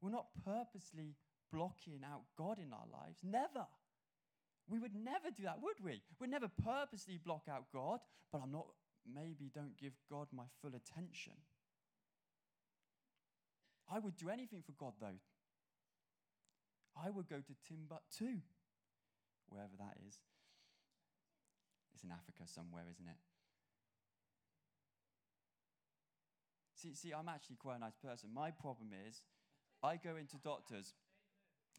We're 0.00 0.10
not 0.10 0.26
purposely 0.44 1.16
blocking 1.52 2.00
out 2.04 2.22
God 2.36 2.58
in 2.58 2.72
our 2.72 2.86
lives. 2.92 3.20
Never. 3.22 3.66
We 4.68 4.78
would 4.78 4.94
never 4.94 5.30
do 5.34 5.44
that, 5.44 5.62
would 5.62 5.82
we? 5.82 6.02
We'd 6.18 6.30
never 6.30 6.48
purposely 6.62 7.18
block 7.18 7.44
out 7.50 7.64
God, 7.72 8.00
but 8.32 8.40
I'm 8.42 8.52
not, 8.52 8.66
maybe 9.12 9.50
don't 9.52 9.76
give 9.76 9.92
God 10.10 10.28
my 10.32 10.44
full 10.60 10.72
attention. 10.74 11.34
I 13.90 13.98
would 13.98 14.16
do 14.16 14.30
anything 14.30 14.62
for 14.64 14.72
God, 14.72 14.94
though. 15.00 15.20
I 16.96 17.10
would 17.10 17.28
go 17.28 17.36
to 17.36 17.54
Timbuktu, 17.68 18.40
wherever 19.48 19.76
that 19.78 19.98
is. 20.06 20.18
It's 21.94 22.04
in 22.04 22.10
Africa 22.10 22.42
somewhere, 22.46 22.84
isn't 22.90 23.06
it? 23.06 23.18
See, 26.74 26.94
see, 26.94 27.12
I'm 27.12 27.28
actually 27.28 27.56
quite 27.56 27.76
a 27.76 27.80
nice 27.80 27.96
person. 27.96 28.30
My 28.32 28.50
problem 28.50 28.90
is, 29.08 29.22
I 29.82 29.96
go 29.96 30.16
into 30.16 30.36
doctors. 30.38 30.94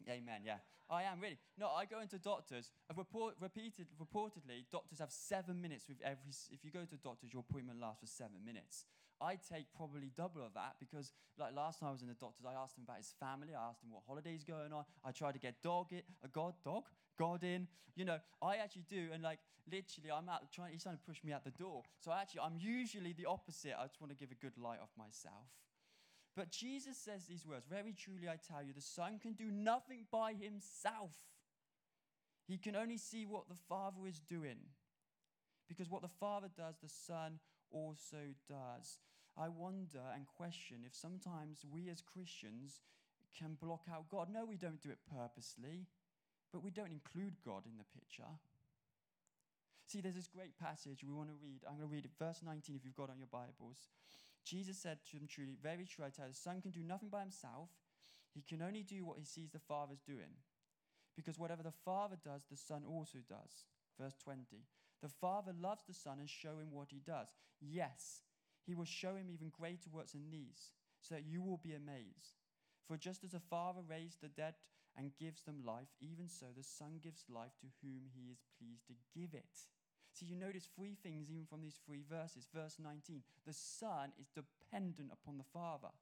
Amen. 0.08 0.42
Yeah, 0.44 0.58
I 0.88 1.02
am 1.04 1.20
really. 1.20 1.38
No, 1.58 1.68
I 1.68 1.84
go 1.84 2.00
into 2.00 2.18
doctors. 2.18 2.70
Report, 2.96 3.34
repeated, 3.40 3.86
reportedly, 4.00 4.66
doctors 4.70 4.98
have 5.00 5.10
seven 5.10 5.60
minutes 5.60 5.88
with 5.88 5.98
every. 6.02 6.32
If 6.50 6.64
you 6.64 6.70
go 6.70 6.84
to 6.84 6.96
doctors, 6.96 7.32
your 7.32 7.44
appointment 7.48 7.80
lasts 7.80 8.00
for 8.00 8.06
seven 8.06 8.44
minutes. 8.44 8.84
I 9.20 9.36
take 9.36 9.66
probably 9.74 10.10
double 10.14 10.44
of 10.44 10.52
that 10.54 10.76
because, 10.78 11.12
like 11.38 11.54
last 11.54 11.80
time 11.80 11.88
I 11.88 11.92
was 11.92 12.02
in 12.02 12.08
the 12.08 12.14
doctor's, 12.14 12.44
I 12.44 12.52
asked 12.52 12.76
him 12.76 12.84
about 12.84 12.98
his 12.98 13.14
family. 13.18 13.54
I 13.54 13.68
asked 13.70 13.82
him 13.82 13.90
what 13.90 14.02
holidays 14.06 14.44
going 14.44 14.72
on. 14.72 14.84
I 15.04 15.10
tried 15.12 15.32
to 15.32 15.38
get 15.38 15.62
dog 15.62 15.92
it, 15.92 16.04
a 16.22 16.28
god 16.28 16.54
dog, 16.64 16.84
God 17.18 17.42
in. 17.42 17.66
You 17.94 18.04
know, 18.04 18.18
I 18.42 18.56
actually 18.56 18.84
do, 18.88 19.08
and 19.12 19.22
like 19.22 19.38
literally, 19.70 20.10
I'm 20.12 20.28
out 20.28 20.52
trying. 20.52 20.72
He's 20.72 20.82
trying 20.82 20.96
to 20.96 21.02
push 21.06 21.24
me 21.24 21.32
out 21.32 21.44
the 21.44 21.50
door. 21.50 21.82
So 22.00 22.12
actually, 22.12 22.40
I'm 22.40 22.56
usually 22.58 23.12
the 23.12 23.26
opposite. 23.26 23.72
I 23.78 23.86
just 23.86 24.00
want 24.00 24.12
to 24.12 24.16
give 24.16 24.30
a 24.30 24.38
good 24.38 24.56
light 24.58 24.78
of 24.82 24.88
myself. 24.98 25.48
But 26.36 26.50
Jesus 26.50 26.98
says 26.98 27.24
these 27.24 27.46
words 27.46 27.66
Very 27.68 27.94
truly, 27.94 28.28
I 28.28 28.36
tell 28.36 28.62
you, 28.62 28.72
the 28.74 28.80
Son 28.80 29.18
can 29.18 29.32
do 29.32 29.50
nothing 29.50 30.04
by 30.12 30.34
himself. 30.34 31.12
He 32.46 32.58
can 32.58 32.76
only 32.76 32.98
see 32.98 33.26
what 33.26 33.48
the 33.48 33.56
Father 33.68 34.06
is 34.06 34.20
doing. 34.20 34.58
Because 35.66 35.90
what 35.90 36.02
the 36.02 36.08
Father 36.20 36.48
does, 36.56 36.76
the 36.80 36.88
Son 36.88 37.40
also 37.72 38.36
does. 38.48 38.98
I 39.36 39.48
wonder 39.48 40.00
and 40.14 40.26
question 40.26 40.78
if 40.86 40.94
sometimes 40.94 41.64
we 41.70 41.88
as 41.90 42.02
Christians 42.02 42.80
can 43.36 43.56
block 43.60 43.82
out 43.92 44.08
God. 44.08 44.28
No, 44.32 44.44
we 44.44 44.56
don't 44.56 44.80
do 44.80 44.90
it 44.90 44.98
purposely, 45.12 45.86
but 46.52 46.62
we 46.62 46.70
don't 46.70 46.92
include 46.92 47.34
God 47.44 47.64
in 47.66 47.76
the 47.76 47.98
picture. 47.98 48.30
See, 49.86 50.00
there's 50.00 50.14
this 50.14 50.28
great 50.28 50.58
passage 50.58 51.04
we 51.04 51.12
want 51.12 51.28
to 51.28 51.34
read. 51.42 51.60
I'm 51.66 51.76
going 51.76 51.88
to 51.88 51.94
read 51.94 52.04
it, 52.04 52.10
verse 52.18 52.40
19, 52.44 52.76
if 52.76 52.84
you've 52.84 52.96
got 52.96 53.10
on 53.10 53.18
your 53.18 53.30
Bibles. 53.30 53.88
Jesus 54.46 54.78
said 54.78 54.98
to 55.10 55.18
them 55.18 55.26
truly, 55.26 55.56
Very 55.60 55.84
true, 55.84 56.04
I 56.04 56.10
tell 56.10 56.26
you, 56.26 56.32
the 56.32 56.38
Son 56.38 56.60
can 56.60 56.70
do 56.70 56.84
nothing 56.84 57.08
by 57.08 57.20
himself. 57.20 57.68
He 58.32 58.42
can 58.48 58.62
only 58.62 58.82
do 58.82 59.04
what 59.04 59.18
he 59.18 59.24
sees 59.24 59.50
the 59.50 59.58
Father's 59.58 60.00
doing. 60.06 60.38
Because 61.16 61.38
whatever 61.38 61.62
the 61.62 61.72
Father 61.84 62.16
does, 62.22 62.44
the 62.50 62.56
Son 62.56 62.82
also 62.88 63.18
does. 63.28 63.64
Verse 63.98 64.14
20. 64.22 64.44
The 65.02 65.08
Father 65.08 65.52
loves 65.58 65.82
the 65.86 65.94
Son 65.94 66.18
and 66.20 66.30
show 66.30 66.58
him 66.58 66.70
what 66.70 66.88
he 66.90 67.00
does. 67.04 67.28
Yes, 67.60 68.20
he 68.64 68.74
will 68.74 68.84
show 68.84 69.16
him 69.16 69.30
even 69.30 69.50
greater 69.50 69.90
works 69.90 70.12
than 70.12 70.30
these, 70.30 70.70
so 71.00 71.14
that 71.14 71.26
you 71.26 71.42
will 71.42 71.60
be 71.62 71.72
amazed. 71.72 72.38
For 72.86 72.96
just 72.96 73.24
as 73.24 73.32
the 73.32 73.40
Father 73.40 73.80
raised 73.88 74.20
the 74.20 74.28
dead 74.28 74.54
and 74.96 75.16
gives 75.18 75.42
them 75.42 75.64
life, 75.64 75.88
even 76.00 76.28
so 76.28 76.46
the 76.56 76.62
Son 76.62 77.00
gives 77.02 77.24
life 77.28 77.52
to 77.60 77.66
whom 77.82 78.10
he 78.14 78.30
is 78.30 78.44
pleased 78.58 78.86
to 78.86 78.94
give 79.18 79.34
it. 79.34 79.58
So 80.16 80.24
you 80.26 80.34
notice 80.34 80.66
three 80.74 80.96
things 81.02 81.28
even 81.30 81.44
from 81.44 81.60
these 81.60 81.78
three 81.84 82.02
verses. 82.08 82.48
Verse 82.54 82.78
19, 82.82 83.20
the 83.46 83.52
Son 83.52 84.12
is 84.18 84.28
dependent 84.32 85.10
upon 85.12 85.36
the 85.36 85.44
Father. 85.52 85.92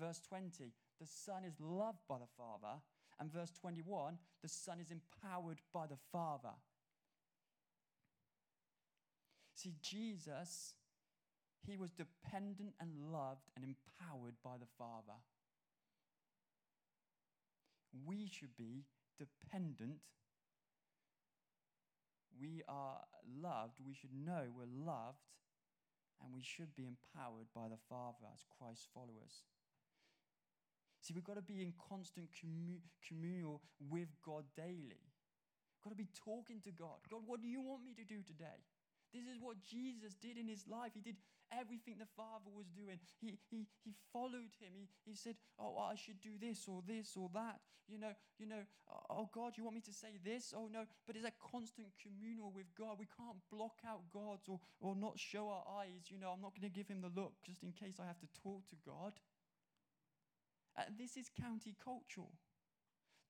Verse 0.00 0.20
20, 0.26 0.72
the 0.98 1.06
Son 1.06 1.44
is 1.44 1.60
loved 1.60 2.00
by 2.08 2.16
the 2.16 2.32
Father. 2.38 2.80
And 3.20 3.30
verse 3.30 3.52
21, 3.60 4.16
the 4.40 4.48
Son 4.48 4.80
is 4.80 4.90
empowered 4.90 5.60
by 5.74 5.86
the 5.86 5.98
Father. 6.10 6.54
See, 9.54 9.74
Jesus, 9.82 10.72
he 11.66 11.76
was 11.76 11.90
dependent 11.90 12.72
and 12.80 13.12
loved 13.12 13.50
and 13.54 13.66
empowered 13.66 14.34
by 14.42 14.56
the 14.58 14.66
Father. 14.78 15.20
We 18.06 18.30
should 18.32 18.56
be 18.56 18.86
dependent. 19.18 19.98
We 22.38 22.62
are 22.68 23.00
loved. 23.40 23.80
We 23.84 23.94
should 23.94 24.14
know 24.14 24.48
we're 24.54 24.70
loved. 24.70 25.24
And 26.22 26.32
we 26.32 26.42
should 26.42 26.74
be 26.76 26.86
empowered 26.86 27.50
by 27.54 27.66
the 27.66 27.80
Father 27.88 28.22
as 28.32 28.46
Christ's 28.58 28.86
followers. 28.94 29.42
See, 31.02 31.14
we've 31.14 31.24
got 31.24 31.34
to 31.34 31.42
be 31.42 31.62
in 31.62 31.74
constant 31.88 32.30
commu- 32.30 32.86
communal 33.02 33.60
with 33.90 34.08
God 34.24 34.44
daily. 34.56 35.02
We've 35.02 35.82
got 35.82 35.90
to 35.90 35.96
be 35.96 36.08
talking 36.14 36.60
to 36.62 36.70
God. 36.70 37.02
God, 37.10 37.22
what 37.26 37.42
do 37.42 37.48
you 37.48 37.60
want 37.60 37.82
me 37.82 37.92
to 37.98 38.04
do 38.04 38.22
today? 38.22 38.62
This 39.12 39.26
is 39.26 39.42
what 39.42 39.58
Jesus 39.60 40.14
did 40.14 40.38
in 40.38 40.46
his 40.46 40.64
life. 40.70 40.92
He 40.94 41.00
did 41.00 41.16
everything 41.58 41.96
the 41.98 42.10
Father 42.16 42.50
was 42.54 42.66
doing. 42.68 42.98
He, 43.20 43.38
he, 43.50 43.66
he 43.84 43.94
followed 44.12 44.52
him. 44.60 44.72
He, 44.74 44.88
he 45.04 45.14
said, 45.14 45.36
Oh, 45.58 45.76
I 45.78 45.94
should 45.94 46.20
do 46.20 46.38
this 46.40 46.66
or 46.68 46.82
this 46.86 47.16
or 47.16 47.30
that. 47.34 47.60
You 47.88 47.98
know, 47.98 48.12
you 48.38 48.46
know, 48.46 48.62
oh, 48.90 49.00
oh 49.10 49.30
God, 49.34 49.54
you 49.56 49.64
want 49.64 49.76
me 49.76 49.82
to 49.82 49.92
say 49.92 50.18
this? 50.24 50.54
Oh 50.56 50.68
no. 50.72 50.84
But 51.06 51.16
it's 51.16 51.26
a 51.26 51.32
constant 51.50 51.88
communal 52.00 52.52
with 52.54 52.66
God. 52.78 52.96
We 52.98 53.08
can't 53.16 53.38
block 53.50 53.80
out 53.86 54.02
God 54.12 54.38
or, 54.48 54.60
or 54.80 54.94
not 54.96 55.18
show 55.18 55.48
our 55.48 55.64
eyes. 55.82 56.08
You 56.08 56.18
know, 56.18 56.30
I'm 56.30 56.40
not 56.40 56.54
going 56.54 56.70
to 56.70 56.74
give 56.74 56.88
him 56.88 57.02
the 57.02 57.12
look 57.14 57.34
just 57.44 57.62
in 57.62 57.72
case 57.72 57.96
I 58.00 58.06
have 58.06 58.20
to 58.20 58.28
talk 58.42 58.68
to 58.68 58.76
God. 58.86 59.12
And 60.76 60.96
this 60.98 61.16
is 61.16 61.28
countercultural. 61.28 62.32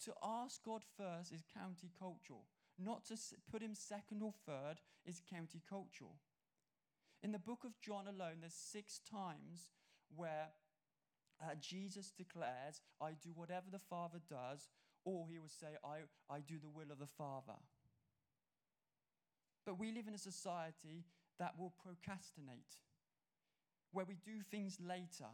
To 0.05 0.13
ask 0.23 0.63
God 0.65 0.83
first 0.97 1.33
is 1.33 1.45
countercultural. 1.47 2.45
Not 2.79 3.05
to 3.07 3.17
put 3.51 3.63
him 3.63 3.75
second 3.75 4.23
or 4.23 4.33
third 4.47 4.81
is 5.05 5.21
countercultural. 5.33 6.19
In 7.23 7.33
the 7.33 7.39
book 7.39 7.61
of 7.65 7.81
John 7.81 8.07
alone, 8.09 8.39
there's 8.41 8.55
six 8.55 9.01
times 9.11 9.71
where 10.15 10.49
uh, 11.41 11.55
Jesus 11.61 12.11
declares, 12.11 12.83
I 13.01 13.13
do 13.23 13.31
whatever 13.35 13.67
the 13.71 13.79
Father 13.79 14.19
does, 14.29 14.69
or 15.05 15.27
he 15.29 15.39
will 15.39 15.49
say, 15.49 15.79
I, 15.85 16.03
I 16.33 16.41
do 16.41 16.57
the 16.61 16.69
will 16.69 16.91
of 16.91 16.99
the 16.99 17.07
Father. 17.07 17.59
But 19.65 19.79
we 19.79 19.93
live 19.93 20.09
in 20.09 20.15
a 20.15 20.19
society 20.19 21.05
that 21.39 21.55
will 21.59 21.73
procrastinate, 21.83 22.77
where 23.93 24.05
we 24.05 24.17
do 24.25 24.43
things 24.51 24.79
later 24.81 25.31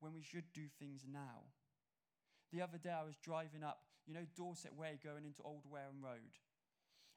when 0.00 0.12
we 0.12 0.22
should 0.22 0.52
do 0.52 0.66
things 0.78 1.04
now. 1.10 1.50
The 2.52 2.62
other 2.62 2.78
day 2.78 2.90
I 2.90 3.04
was 3.04 3.16
driving 3.16 3.64
up 3.64 3.80
you 4.06 4.14
know, 4.14 4.26
Dorset 4.36 4.74
Way 4.74 4.98
going 5.04 5.24
into 5.24 5.42
Old 5.42 5.64
Wareham 5.70 6.00
Road. 6.02 6.40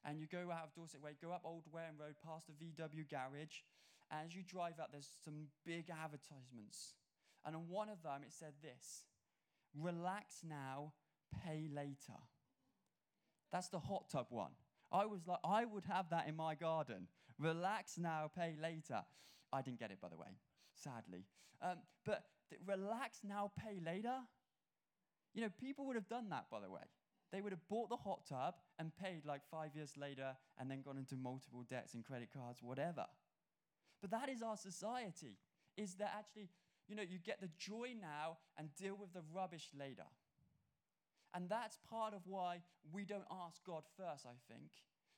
And 0.03 0.19
you 0.19 0.27
go 0.27 0.51
out 0.51 0.65
of 0.65 0.73
Dorset 0.73 1.01
Way, 1.01 1.11
go 1.21 1.31
up 1.31 1.41
Old 1.45 1.63
Wareham 1.71 1.95
Road 1.99 2.15
past 2.25 2.47
the 2.47 2.53
VW 2.53 3.07
garage. 3.09 3.61
And 4.09 4.25
as 4.25 4.35
you 4.35 4.41
drive 4.43 4.79
up, 4.79 4.89
there's 4.91 5.09
some 5.23 5.47
big 5.65 5.89
advertisements. 5.89 6.95
And 7.45 7.55
on 7.55 7.69
one 7.69 7.89
of 7.89 8.01
them, 8.03 8.21
it 8.25 8.33
said 8.33 8.53
this 8.61 9.03
Relax 9.79 10.41
now, 10.47 10.93
pay 11.45 11.67
later. 11.73 12.19
That's 13.51 13.69
the 13.69 13.79
hot 13.79 14.09
tub 14.09 14.27
one. 14.29 14.51
I 14.91 15.05
was 15.05 15.27
like, 15.27 15.39
I 15.43 15.65
would 15.65 15.85
have 15.85 16.09
that 16.09 16.27
in 16.27 16.35
my 16.35 16.55
garden. 16.55 17.07
Relax 17.39 17.97
now, 17.97 18.29
pay 18.35 18.55
later. 18.61 19.01
I 19.53 19.61
didn't 19.61 19.79
get 19.79 19.91
it, 19.91 20.01
by 20.01 20.09
the 20.09 20.17
way, 20.17 20.27
sadly. 20.73 21.25
Um, 21.61 21.77
but 22.05 22.23
relax 22.65 23.19
now, 23.23 23.51
pay 23.57 23.79
later. 23.83 24.17
You 25.33 25.41
know, 25.41 25.49
people 25.59 25.85
would 25.85 25.95
have 25.95 26.09
done 26.09 26.29
that, 26.29 26.45
by 26.51 26.59
the 26.59 26.69
way. 26.69 26.81
They 27.31 27.41
would 27.41 27.53
have 27.53 27.67
bought 27.69 27.89
the 27.89 27.95
hot 27.95 28.25
tub 28.27 28.55
and 28.77 28.91
paid 28.95 29.25
like 29.25 29.41
five 29.49 29.75
years 29.75 29.93
later 29.97 30.35
and 30.59 30.69
then 30.69 30.81
gone 30.81 30.97
into 30.97 31.15
multiple 31.15 31.63
debts 31.69 31.93
and 31.93 32.03
credit 32.03 32.29
cards, 32.33 32.59
whatever. 32.61 33.05
But 34.01 34.11
that 34.11 34.29
is 34.29 34.41
our 34.41 34.57
society, 34.57 35.37
is 35.77 35.95
that 35.95 36.13
actually, 36.17 36.49
you 36.87 36.95
know, 36.95 37.03
you 37.03 37.19
get 37.19 37.39
the 37.39 37.49
joy 37.57 37.95
now 37.99 38.37
and 38.57 38.75
deal 38.75 38.95
with 38.99 39.13
the 39.13 39.21
rubbish 39.33 39.69
later. 39.77 40.07
And 41.33 41.47
that's 41.47 41.77
part 41.89 42.13
of 42.13 42.21
why 42.25 42.59
we 42.91 43.05
don't 43.05 43.27
ask 43.45 43.63
God 43.63 43.83
first, 43.95 44.25
I 44.25 44.35
think. 44.51 44.71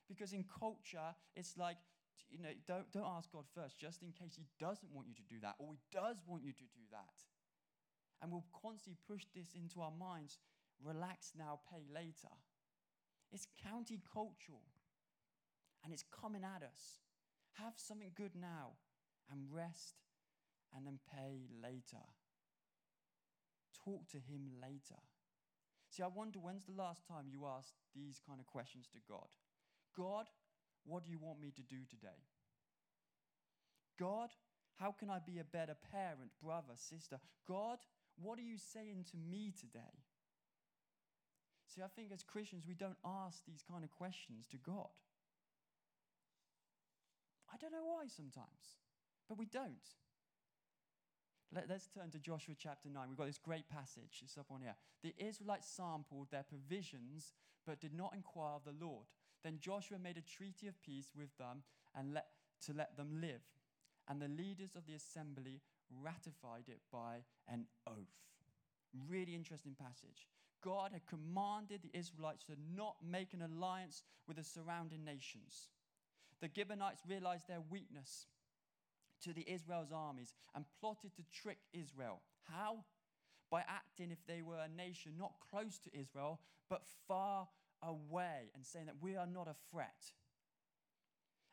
Because 0.08 0.32
in 0.32 0.44
culture, 0.44 1.16
it's 1.34 1.56
like, 1.56 1.78
you 2.30 2.38
know, 2.38 2.50
don't, 2.68 2.90
don't 2.92 3.08
ask 3.16 3.32
God 3.32 3.44
first, 3.54 3.78
just 3.78 4.02
in 4.02 4.12
case 4.12 4.36
He 4.36 4.46
doesn't 4.60 4.92
want 4.92 5.08
you 5.08 5.14
to 5.14 5.22
do 5.22 5.40
that, 5.40 5.56
or 5.58 5.72
He 5.72 5.80
does 5.90 6.22
want 6.26 6.44
you 6.44 6.52
to 6.52 6.64
do 6.74 6.84
that. 6.92 7.18
And 8.22 8.30
we'll 8.30 8.46
constantly 8.62 8.98
push 9.08 9.24
this 9.34 9.48
into 9.54 9.80
our 9.80 9.90
minds 9.90 10.38
relax 10.82 11.32
now, 11.36 11.60
pay 11.70 11.84
later. 11.92 12.32
It's 13.32 13.46
county 13.62 14.00
cultural 14.12 14.62
and 15.84 15.92
it's 15.92 16.04
coming 16.04 16.42
at 16.44 16.62
us. 16.62 17.00
Have 17.58 17.74
something 17.76 18.10
good 18.16 18.34
now, 18.34 18.72
and 19.30 19.46
rest, 19.52 19.94
and 20.74 20.86
then 20.86 20.98
pay 21.14 21.46
later. 21.62 22.02
Talk 23.84 24.08
to 24.08 24.16
Him 24.16 24.48
later. 24.60 25.00
See, 25.90 26.02
I 26.02 26.08
wonder 26.08 26.40
when's 26.40 26.64
the 26.64 26.72
last 26.72 27.06
time 27.06 27.26
you 27.30 27.46
asked 27.46 27.74
these 27.94 28.20
kind 28.26 28.40
of 28.40 28.46
questions 28.46 28.88
to 28.92 28.98
God? 29.08 29.28
God, 29.96 30.26
what 30.84 31.04
do 31.04 31.10
you 31.10 31.18
want 31.20 31.40
me 31.40 31.52
to 31.54 31.62
do 31.62 31.84
today? 31.88 32.24
God, 33.98 34.30
how 34.74 34.90
can 34.90 35.08
I 35.08 35.18
be 35.24 35.38
a 35.38 35.44
better 35.44 35.76
parent, 35.92 36.32
brother, 36.42 36.74
sister? 36.74 37.20
God, 37.46 37.78
what 38.20 38.38
are 38.38 38.42
you 38.42 38.58
saying 38.58 39.06
to 39.12 39.16
me 39.16 39.52
today? 39.58 40.02
See, 41.74 41.82
I 41.82 41.88
think 41.88 42.12
as 42.12 42.22
Christians, 42.22 42.64
we 42.68 42.74
don't 42.74 42.98
ask 43.04 43.42
these 43.46 43.64
kind 43.68 43.82
of 43.82 43.90
questions 43.90 44.46
to 44.52 44.56
God. 44.58 44.94
I 47.52 47.56
don't 47.56 47.72
know 47.72 47.84
why 47.84 48.06
sometimes, 48.06 48.78
but 49.28 49.38
we 49.38 49.46
don't. 49.46 49.88
Let, 51.52 51.70
us 51.70 51.88
turn 51.92 52.10
to 52.10 52.18
Joshua 52.18 52.54
chapter 52.58 52.88
9. 52.88 53.08
We've 53.08 53.18
got 53.18 53.26
this 53.26 53.38
great 53.38 53.68
passage. 53.68 54.22
It's 54.24 54.38
up 54.38 54.50
on 54.50 54.60
here. 54.60 54.74
The 55.02 55.14
Israelites 55.18 55.68
sampled 55.68 56.30
their 56.30 56.42
provisions, 56.42 57.32
but 57.66 57.80
did 57.80 57.94
not 57.94 58.12
inquire 58.14 58.56
of 58.56 58.64
the 58.64 58.84
Lord. 58.84 59.06
Then 59.44 59.58
Joshua 59.60 59.98
made 59.98 60.16
a 60.16 60.22
treaty 60.22 60.66
of 60.66 60.80
peace 60.82 61.12
with 61.16 61.36
them 61.38 61.62
and 61.96 62.12
let, 62.12 62.26
to 62.66 62.72
let 62.72 62.96
them 62.96 63.20
live. 63.20 63.42
And 64.08 64.20
the 64.20 64.28
leaders 64.28 64.74
of 64.74 64.86
the 64.86 64.94
assembly 64.94 65.60
ratified 66.02 66.68
it 66.68 66.80
by 66.92 67.22
an 67.48 67.66
oath. 67.86 68.18
Really 69.08 69.34
interesting 69.34 69.76
passage. 69.78 70.28
God 70.64 70.92
had 70.92 71.06
commanded 71.06 71.82
the 71.82 71.96
Israelites 71.96 72.44
to 72.44 72.54
not 72.74 72.96
make 73.06 73.34
an 73.34 73.42
alliance 73.42 74.02
with 74.26 74.38
the 74.38 74.44
surrounding 74.44 75.04
nations. 75.04 75.68
The 76.40 76.48
Gibeonites 76.54 77.02
realized 77.06 77.48
their 77.48 77.60
weakness 77.60 78.26
to 79.22 79.32
the 79.32 79.48
Israel's 79.50 79.92
armies 79.92 80.34
and 80.54 80.64
plotted 80.80 81.14
to 81.16 81.22
trick 81.42 81.58
Israel. 81.72 82.22
How? 82.50 82.84
By 83.50 83.60
acting 83.68 84.10
if 84.10 84.26
they 84.26 84.42
were 84.42 84.56
a 84.56 84.68
nation 84.68 85.12
not 85.18 85.34
close 85.50 85.78
to 85.80 85.98
Israel, 85.98 86.40
but 86.70 86.82
far 87.06 87.48
away, 87.82 88.50
and 88.54 88.64
saying 88.64 88.86
that 88.86 89.02
we 89.02 89.16
are 89.16 89.26
not 89.26 89.46
a 89.46 89.56
threat. 89.70 90.12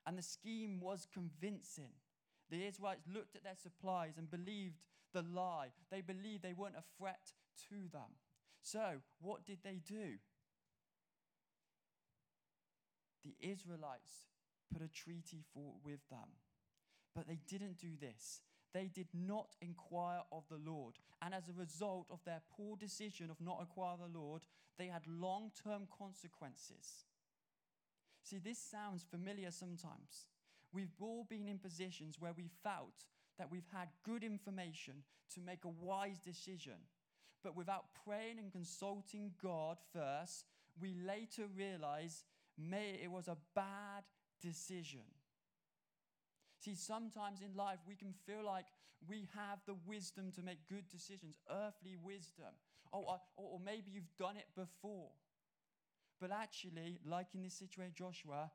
And 0.08 0.18
the 0.18 0.24
scheme 0.24 0.80
was 0.80 1.06
convincing. 1.14 1.92
The 2.50 2.66
Israelites 2.66 3.04
looked 3.14 3.36
at 3.36 3.44
their 3.44 3.56
supplies 3.62 4.18
and 4.18 4.32
believed 4.32 4.80
the 5.14 5.22
lie. 5.22 5.72
They 5.92 6.02
believed 6.02 6.44
they 6.44 6.54
weren't 6.54 6.76
a 6.78 6.98
threat 6.98 7.34
to 7.70 7.76
them. 7.92 8.12
So, 8.62 9.02
what 9.20 9.46
did 9.46 9.60
they 9.64 9.82
do? 9.88 10.18
The 13.24 13.36
Israelites 13.40 14.26
put 14.72 14.82
a 14.82 14.88
treaty 14.88 15.44
for, 15.54 15.74
with 15.84 16.08
them. 16.10 16.30
But 17.16 17.28
they 17.28 17.40
didn't 17.48 17.78
do 17.78 17.90
this. 18.00 18.42
They 18.74 18.86
did 18.86 19.08
not 19.14 19.56
inquire 19.62 20.22
of 20.32 20.44
the 20.50 20.60
Lord. 20.64 20.96
And 21.22 21.34
as 21.34 21.50
a 21.50 21.60
result 21.60 22.08
of 22.10 22.24
their 22.26 22.42
poor 22.56 22.78
decision 22.78 23.30
of 23.30 23.42
not 23.42 23.60
inquiring 23.60 24.00
the 24.00 24.20
Lord, 24.20 24.44
they 24.78 24.88
had 24.88 25.06
long 25.08 25.52
term 25.64 25.88
consequences. 25.98 27.06
See, 28.24 28.38
this 28.38 28.60
sounds 28.60 29.04
familiar 29.04 29.52
sometimes. 29.52 30.28
We've 30.74 30.94
all 31.02 31.26
been 31.30 31.48
in 31.48 31.58
positions 31.58 32.16
where 32.20 32.34
we 32.36 32.50
felt 32.64 33.06
that 33.38 33.52
we've 33.52 33.68
had 33.74 33.90
good 34.06 34.24
information 34.24 35.04
to 35.34 35.42
make 35.42 35.66
a 35.66 35.70
wise 35.70 36.20
decision. 36.20 36.76
But 37.44 37.56
without 37.56 37.86
praying 38.06 38.38
and 38.40 38.52
consulting 38.52 39.32
God 39.42 39.78
first, 39.94 40.46
we 40.80 40.96
later 41.06 41.44
realize 41.56 42.24
it 42.58 43.10
was 43.10 43.28
a 43.28 43.38
bad 43.56 44.04
decision. 44.42 45.02
See, 46.60 46.76
sometimes 46.76 47.42
in 47.42 47.56
life 47.56 47.80
we 47.88 47.96
can 47.96 48.14
feel 48.26 48.46
like 48.46 48.66
we 49.08 49.28
have 49.36 49.60
the 49.66 49.76
wisdom 49.88 50.32
to 50.36 50.44
make 50.44 50.60
good 50.70 50.88
decisions, 50.90 51.40
earthly 51.50 51.96
wisdom. 51.96 52.54
Oh, 52.94 53.04
uh, 53.06 53.18
or, 53.38 53.54
or 53.54 53.60
maybe 53.64 53.90
you've 53.92 54.16
done 54.18 54.38
it 54.38 54.48
before. 54.56 55.10
But 56.20 56.32
actually, 56.32 57.00
like 57.04 57.28
in 57.34 57.42
this 57.42 57.56
situation, 57.56 57.94
Joshua, 57.96 58.52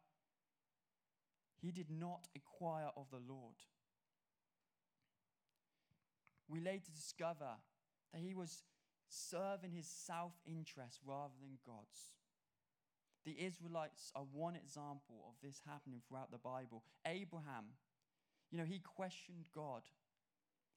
he 1.61 1.73
did 1.73 1.91
not 1.91 2.29
acquire 2.37 2.91
of 2.97 3.07
the 3.11 3.21
Lord. 3.29 3.57
We 6.49 6.61
later 6.61 6.93
discover 6.95 7.57
that 8.13 8.21
he 8.21 8.35
was 8.35 8.63
serving 9.17 9.73
his 9.73 9.87
self 9.87 10.33
interest 10.47 11.01
rather 11.05 11.35
than 11.41 11.59
God's. 11.67 12.13
The 13.25 13.45
Israelites 13.45 14.13
are 14.15 14.25
one 14.33 14.55
example 14.55 15.25
of 15.27 15.35
this 15.43 15.63
happening 15.67 16.01
throughout 16.07 16.31
the 16.31 16.39
Bible. 16.39 16.85
Abraham 17.05 17.75
you 18.51 18.59
know, 18.59 18.65
he 18.65 18.79
questioned 18.79 19.47
God. 19.55 19.83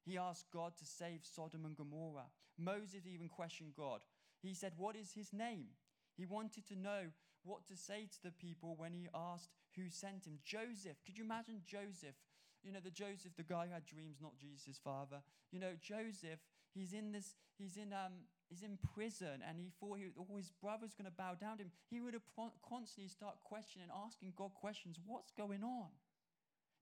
He 0.06 0.18
asked 0.18 0.52
God 0.52 0.76
to 0.78 0.86
save 0.86 1.22
Sodom 1.24 1.66
and 1.66 1.76
Gomorrah. 1.76 2.32
Moses 2.58 3.06
even 3.06 3.30
questioned 3.30 3.74
God. 3.76 4.02
He 4.42 4.54
said, 4.54 4.74
What 4.78 4.96
is 4.96 5.12
his 5.14 5.34
name? 5.34 5.68
He 6.16 6.26
wanted 6.26 6.68
to 6.68 6.76
know 6.76 7.12
what 7.44 7.66
to 7.68 7.76
say 7.76 8.08
to 8.12 8.24
the 8.24 8.32
people 8.32 8.76
when 8.78 8.94
he 8.94 9.08
asked 9.14 9.50
who 9.76 9.90
sent 9.90 10.26
him. 10.26 10.40
Joseph, 10.44 10.98
could 11.06 11.18
you 11.18 11.24
imagine 11.24 11.62
Joseph? 11.66 12.16
You 12.64 12.74
know, 12.74 12.80
the 12.84 12.92
Joseph, 12.92 13.32
the 13.38 13.44
guy 13.44 13.68
who 13.68 13.74
had 13.74 13.86
dreams, 13.86 14.18
not 14.22 14.38
Jesus' 14.38 14.80
father. 14.84 15.22
You 15.52 15.60
know, 15.60 15.74
Joseph, 15.80 16.40
he's 16.74 16.94
in 16.94 17.12
this, 17.12 17.36
he's 17.58 17.78
in, 17.78 17.94
um, 17.94 18.30
he's 18.50 18.64
in 18.64 18.78
prison 18.94 19.44
and 19.48 19.60
he 19.60 19.72
thought 19.80 19.98
he, 19.98 20.08
all 20.18 20.38
his 20.38 20.52
brothers 20.62 20.94
going 20.94 21.10
to 21.10 21.16
bow 21.16 21.36
down 21.36 21.58
to 21.58 21.64
him. 21.64 21.72
He 21.90 22.02
would 22.02 22.14
have 22.14 22.26
constantly 22.68 23.10
start 23.10 23.36
questioning, 23.44 23.88
asking 23.94 24.34
God 24.36 24.52
questions. 24.54 25.00
What's 25.06 25.32
going 25.32 25.64
on? 25.64 25.90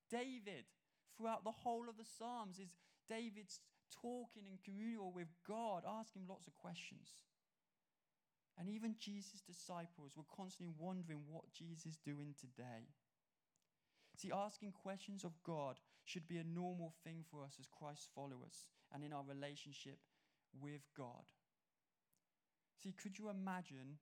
David, 0.09 0.65
throughout 1.17 1.43
the 1.43 1.51
whole 1.51 1.89
of 1.89 1.97
the 1.97 2.07
Psalms, 2.17 2.59
is 2.59 2.71
David's 3.09 3.59
talking 4.01 4.47
in 4.47 4.57
communal 4.63 5.11
with 5.11 5.27
God, 5.47 5.83
asking 5.87 6.23
lots 6.27 6.47
of 6.47 6.55
questions. 6.55 7.09
And 8.57 8.69
even 8.69 8.95
Jesus' 8.99 9.41
disciples 9.45 10.13
were 10.15 10.27
constantly 10.35 10.73
wondering 10.79 11.21
what 11.27 11.51
Jesus 11.53 11.85
is 11.85 11.97
doing 11.97 12.33
today. 12.39 12.89
See, 14.15 14.31
asking 14.33 14.71
questions 14.71 15.23
of 15.23 15.33
God 15.43 15.77
should 16.03 16.27
be 16.27 16.37
a 16.37 16.43
normal 16.43 16.95
thing 17.03 17.23
for 17.29 17.43
us 17.43 17.57
as 17.59 17.67
Christ 17.67 18.09
followers 18.15 18.65
and 18.93 19.03
in 19.03 19.13
our 19.13 19.23
relationship 19.27 19.99
with 20.59 20.81
God. 20.95 21.25
See, 22.81 22.93
could 22.93 23.17
you 23.17 23.29
imagine 23.29 23.97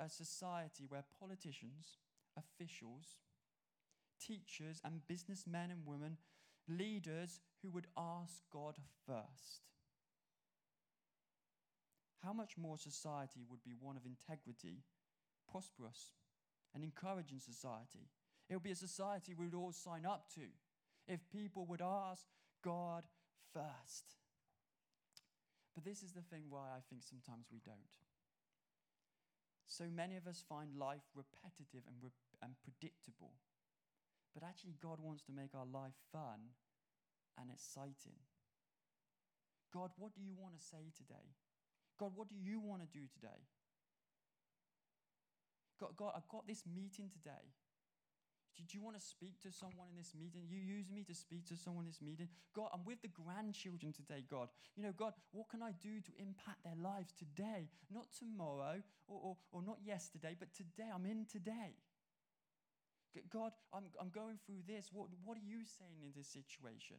a 0.00 0.08
society 0.08 0.84
where 0.88 1.04
politicians, 1.18 1.98
officials, 2.36 3.18
teachers, 4.20 4.80
and 4.84 5.06
businessmen 5.06 5.70
and 5.70 5.86
women, 5.86 6.16
leaders 6.68 7.40
who 7.62 7.70
would 7.70 7.86
ask 7.96 8.40
God 8.52 8.76
first. 9.06 9.68
How 12.22 12.32
much 12.32 12.56
more 12.58 12.76
society 12.76 13.40
would 13.48 13.62
be 13.64 13.74
one 13.78 13.96
of 13.96 14.04
integrity, 14.04 14.82
prosperous, 15.50 16.12
and 16.74 16.84
encouraging 16.84 17.40
society? 17.40 18.08
It 18.48 18.54
would 18.54 18.62
be 18.62 18.72
a 18.72 18.76
society 18.76 19.34
we 19.34 19.46
would 19.46 19.54
all 19.54 19.72
sign 19.72 20.04
up 20.04 20.26
to 20.34 20.42
if 21.06 21.20
people 21.32 21.66
would 21.66 21.80
ask 21.82 22.26
God 22.62 23.04
first. 23.52 24.16
But 25.74 25.84
this 25.84 26.02
is 26.02 26.12
the 26.12 26.26
thing 26.26 26.50
why 26.50 26.70
I 26.74 26.82
think 26.88 27.02
sometimes 27.02 27.46
we 27.50 27.60
don't. 27.64 27.94
So 29.66 29.86
many 29.86 30.16
of 30.16 30.26
us 30.26 30.42
find 30.42 30.74
life 30.74 31.06
repetitive 31.14 31.86
and, 31.86 31.96
re- 32.02 32.10
and 32.42 32.58
predictable. 32.58 33.38
But 34.34 34.42
actually, 34.42 34.74
God 34.82 34.98
wants 34.98 35.22
to 35.24 35.32
make 35.32 35.54
our 35.54 35.66
life 35.66 35.94
fun 36.10 36.58
and 37.38 37.50
exciting. 37.50 38.18
God, 39.72 39.90
what 39.96 40.14
do 40.14 40.22
you 40.22 40.34
want 40.34 40.58
to 40.58 40.62
say 40.62 40.90
today? 40.96 41.38
God, 41.98 42.12
what 42.14 42.28
do 42.28 42.34
you 42.34 42.58
want 42.58 42.82
to 42.82 42.88
do 42.90 43.06
today? 43.06 43.46
God, 45.78 45.96
God, 45.96 46.12
I've 46.16 46.28
got 46.28 46.46
this 46.46 46.64
meeting 46.66 47.08
today. 47.08 47.54
Did 48.60 48.74
you 48.74 48.82
want 48.82 48.96
to 48.96 49.02
speak 49.02 49.40
to 49.40 49.50
someone 49.50 49.88
in 49.88 49.96
this 49.96 50.12
meeting? 50.12 50.44
You 50.44 50.60
use 50.60 50.90
me 50.92 51.02
to 51.04 51.14
speak 51.14 51.48
to 51.48 51.56
someone 51.56 51.84
in 51.84 51.90
this 51.90 52.02
meeting. 52.04 52.28
God, 52.54 52.68
I'm 52.74 52.84
with 52.84 53.00
the 53.00 53.08
grandchildren 53.08 53.92
today, 53.92 54.22
God. 54.28 54.48
You 54.76 54.82
know, 54.82 54.92
God, 54.92 55.14
what 55.32 55.48
can 55.48 55.62
I 55.62 55.72
do 55.80 56.00
to 56.00 56.12
impact 56.20 56.62
their 56.62 56.76
lives 56.76 57.14
today? 57.16 57.68
Not 57.90 58.12
tomorrow 58.12 58.82
or, 59.08 59.18
or, 59.24 59.36
or 59.52 59.62
not 59.62 59.78
yesterday, 59.82 60.36
but 60.38 60.52
today. 60.52 60.92
I'm 60.92 61.06
in 61.06 61.24
today. 61.24 61.80
God, 63.32 63.52
I'm, 63.72 63.84
I'm 63.98 64.10
going 64.10 64.38
through 64.44 64.62
this. 64.68 64.90
What, 64.92 65.08
what 65.24 65.38
are 65.38 65.46
you 65.46 65.64
saying 65.64 66.04
in 66.04 66.12
this 66.14 66.28
situation? 66.28 66.96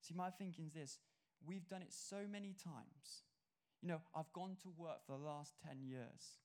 See, 0.00 0.14
my 0.14 0.30
thinking 0.30 0.66
is 0.66 0.72
this 0.72 0.98
we've 1.44 1.68
done 1.68 1.82
it 1.82 1.92
so 1.92 2.22
many 2.30 2.54
times. 2.54 3.26
You 3.82 3.88
know, 3.88 4.00
I've 4.14 4.32
gone 4.32 4.56
to 4.62 4.72
work 4.78 5.04
for 5.06 5.18
the 5.18 5.24
last 5.24 5.54
10 5.66 5.82
years. 5.82 6.38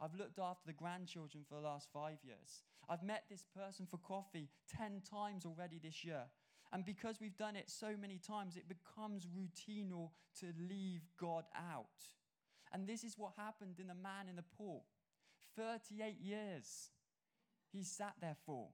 I've 0.00 0.14
looked 0.14 0.38
after 0.38 0.66
the 0.66 0.72
grandchildren 0.72 1.44
for 1.48 1.56
the 1.56 1.60
last 1.60 1.88
five 1.92 2.18
years. 2.22 2.62
I've 2.88 3.02
met 3.02 3.24
this 3.28 3.44
person 3.56 3.86
for 3.86 3.98
coffee 3.98 4.48
10 4.76 5.02
times 5.10 5.44
already 5.44 5.80
this 5.82 6.04
year. 6.04 6.24
And 6.72 6.84
because 6.84 7.16
we've 7.20 7.36
done 7.36 7.56
it 7.56 7.70
so 7.70 7.94
many 8.00 8.18
times, 8.18 8.56
it 8.56 8.68
becomes 8.68 9.26
routine 9.34 9.92
to 10.40 10.46
leave 10.68 11.00
God 11.18 11.44
out. 11.56 11.86
And 12.72 12.86
this 12.86 13.04
is 13.04 13.16
what 13.16 13.32
happened 13.36 13.80
in 13.80 13.88
the 13.88 13.94
man 13.94 14.28
in 14.28 14.36
the 14.36 14.42
pool 14.42 14.84
38 15.56 16.18
years 16.20 16.90
he 17.72 17.82
sat 17.82 18.14
there 18.20 18.36
for. 18.46 18.68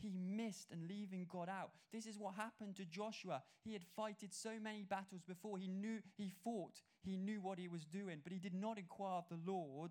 He 0.00 0.10
missed 0.10 0.70
and 0.70 0.88
leaving 0.88 1.26
God 1.28 1.48
out. 1.48 1.72
This 1.92 2.06
is 2.06 2.18
what 2.18 2.34
happened 2.34 2.76
to 2.76 2.84
Joshua. 2.84 3.42
He 3.64 3.72
had 3.72 3.82
fighted 3.96 4.32
so 4.32 4.50
many 4.62 4.82
battles 4.82 5.22
before. 5.26 5.58
He 5.58 5.66
knew 5.68 5.98
he 6.16 6.30
fought. 6.44 6.80
He 7.02 7.16
knew 7.16 7.40
what 7.40 7.58
he 7.58 7.68
was 7.68 7.84
doing, 7.84 8.20
but 8.22 8.32
he 8.32 8.38
did 8.38 8.54
not 8.54 8.78
inquire 8.78 9.18
of 9.18 9.28
the 9.28 9.50
Lord, 9.50 9.90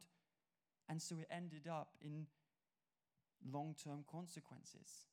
and 0.87 1.01
so 1.01 1.17
it 1.19 1.27
ended 1.29 1.67
up 1.67 1.89
in 2.01 2.27
long-term 3.51 4.05
consequences. 4.09 5.07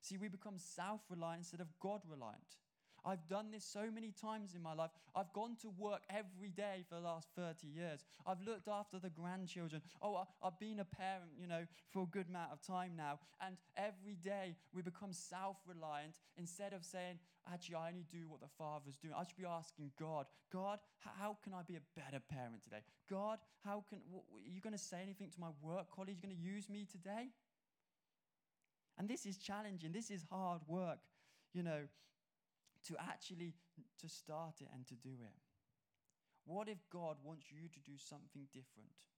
See, 0.00 0.16
we 0.16 0.28
become 0.28 0.58
self-reliant 0.58 1.40
instead 1.40 1.60
of 1.60 1.68
God-reliant. 1.80 2.56
I've 3.04 3.26
done 3.28 3.50
this 3.50 3.64
so 3.64 3.90
many 3.92 4.12
times 4.12 4.54
in 4.54 4.62
my 4.62 4.74
life. 4.74 4.90
I've 5.14 5.32
gone 5.32 5.56
to 5.62 5.68
work 5.78 6.02
every 6.08 6.48
day 6.48 6.84
for 6.88 6.94
the 6.94 7.02
last 7.02 7.28
30 7.36 7.66
years. 7.66 8.04
I've 8.26 8.40
looked 8.40 8.68
after 8.68 8.98
the 8.98 9.10
grandchildren. 9.10 9.82
Oh, 10.00 10.24
I've 10.42 10.58
been 10.58 10.80
a 10.80 10.84
parent, 10.84 11.32
you 11.38 11.46
know, 11.46 11.66
for 11.90 12.02
a 12.02 12.06
good 12.06 12.28
amount 12.28 12.52
of 12.52 12.62
time 12.62 12.92
now. 12.96 13.18
And 13.44 13.56
every 13.76 14.14
day 14.14 14.56
we 14.72 14.82
become 14.82 15.12
self 15.12 15.56
reliant 15.66 16.14
instead 16.38 16.72
of 16.72 16.84
saying, 16.84 17.18
actually, 17.52 17.76
I 17.76 17.88
only 17.88 18.06
do 18.10 18.28
what 18.28 18.40
the 18.40 18.48
Father's 18.56 18.96
doing. 18.96 19.14
I 19.16 19.24
should 19.24 19.36
be 19.36 19.44
asking 19.44 19.90
God, 19.98 20.26
God, 20.52 20.78
how 20.98 21.36
can 21.44 21.52
I 21.52 21.62
be 21.62 21.76
a 21.76 22.00
better 22.00 22.22
parent 22.28 22.62
today? 22.64 22.82
God, 23.10 23.38
how 23.64 23.84
can, 23.88 23.98
are 24.14 24.50
you 24.50 24.60
going 24.60 24.72
to 24.72 24.78
say 24.78 24.98
anything 25.02 25.30
to 25.30 25.40
my 25.40 25.50
work 25.62 25.90
colleagues? 25.94 26.24
Are 26.24 26.26
you 26.26 26.34
going 26.34 26.36
to 26.36 26.42
use 26.42 26.70
me 26.70 26.86
today? 26.90 27.28
And 28.98 29.08
this 29.08 29.26
is 29.26 29.36
challenging. 29.36 29.92
This 29.92 30.10
is 30.10 30.24
hard 30.30 30.62
work. 30.66 30.98
You 31.52 31.62
know, 31.62 31.82
to 32.88 32.96
actually 32.98 33.54
to 34.00 34.08
start 34.08 34.60
it 34.60 34.68
and 34.74 34.86
to 34.86 34.94
do 34.94 35.16
it. 35.22 35.40
What 36.44 36.68
if 36.68 36.78
God 36.90 37.16
wants 37.24 37.46
you 37.50 37.68
to 37.68 37.80
do 37.80 37.96
something 37.96 38.46
different? 38.52 39.08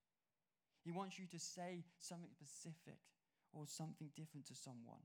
He 0.84 0.92
wants 0.92 1.18
you 1.18 1.26
to 1.26 1.38
say 1.38 1.84
something 1.98 2.30
specific 2.30 3.02
or 3.52 3.66
something 3.66 4.10
different 4.14 4.46
to 4.46 4.54
someone. 4.54 5.02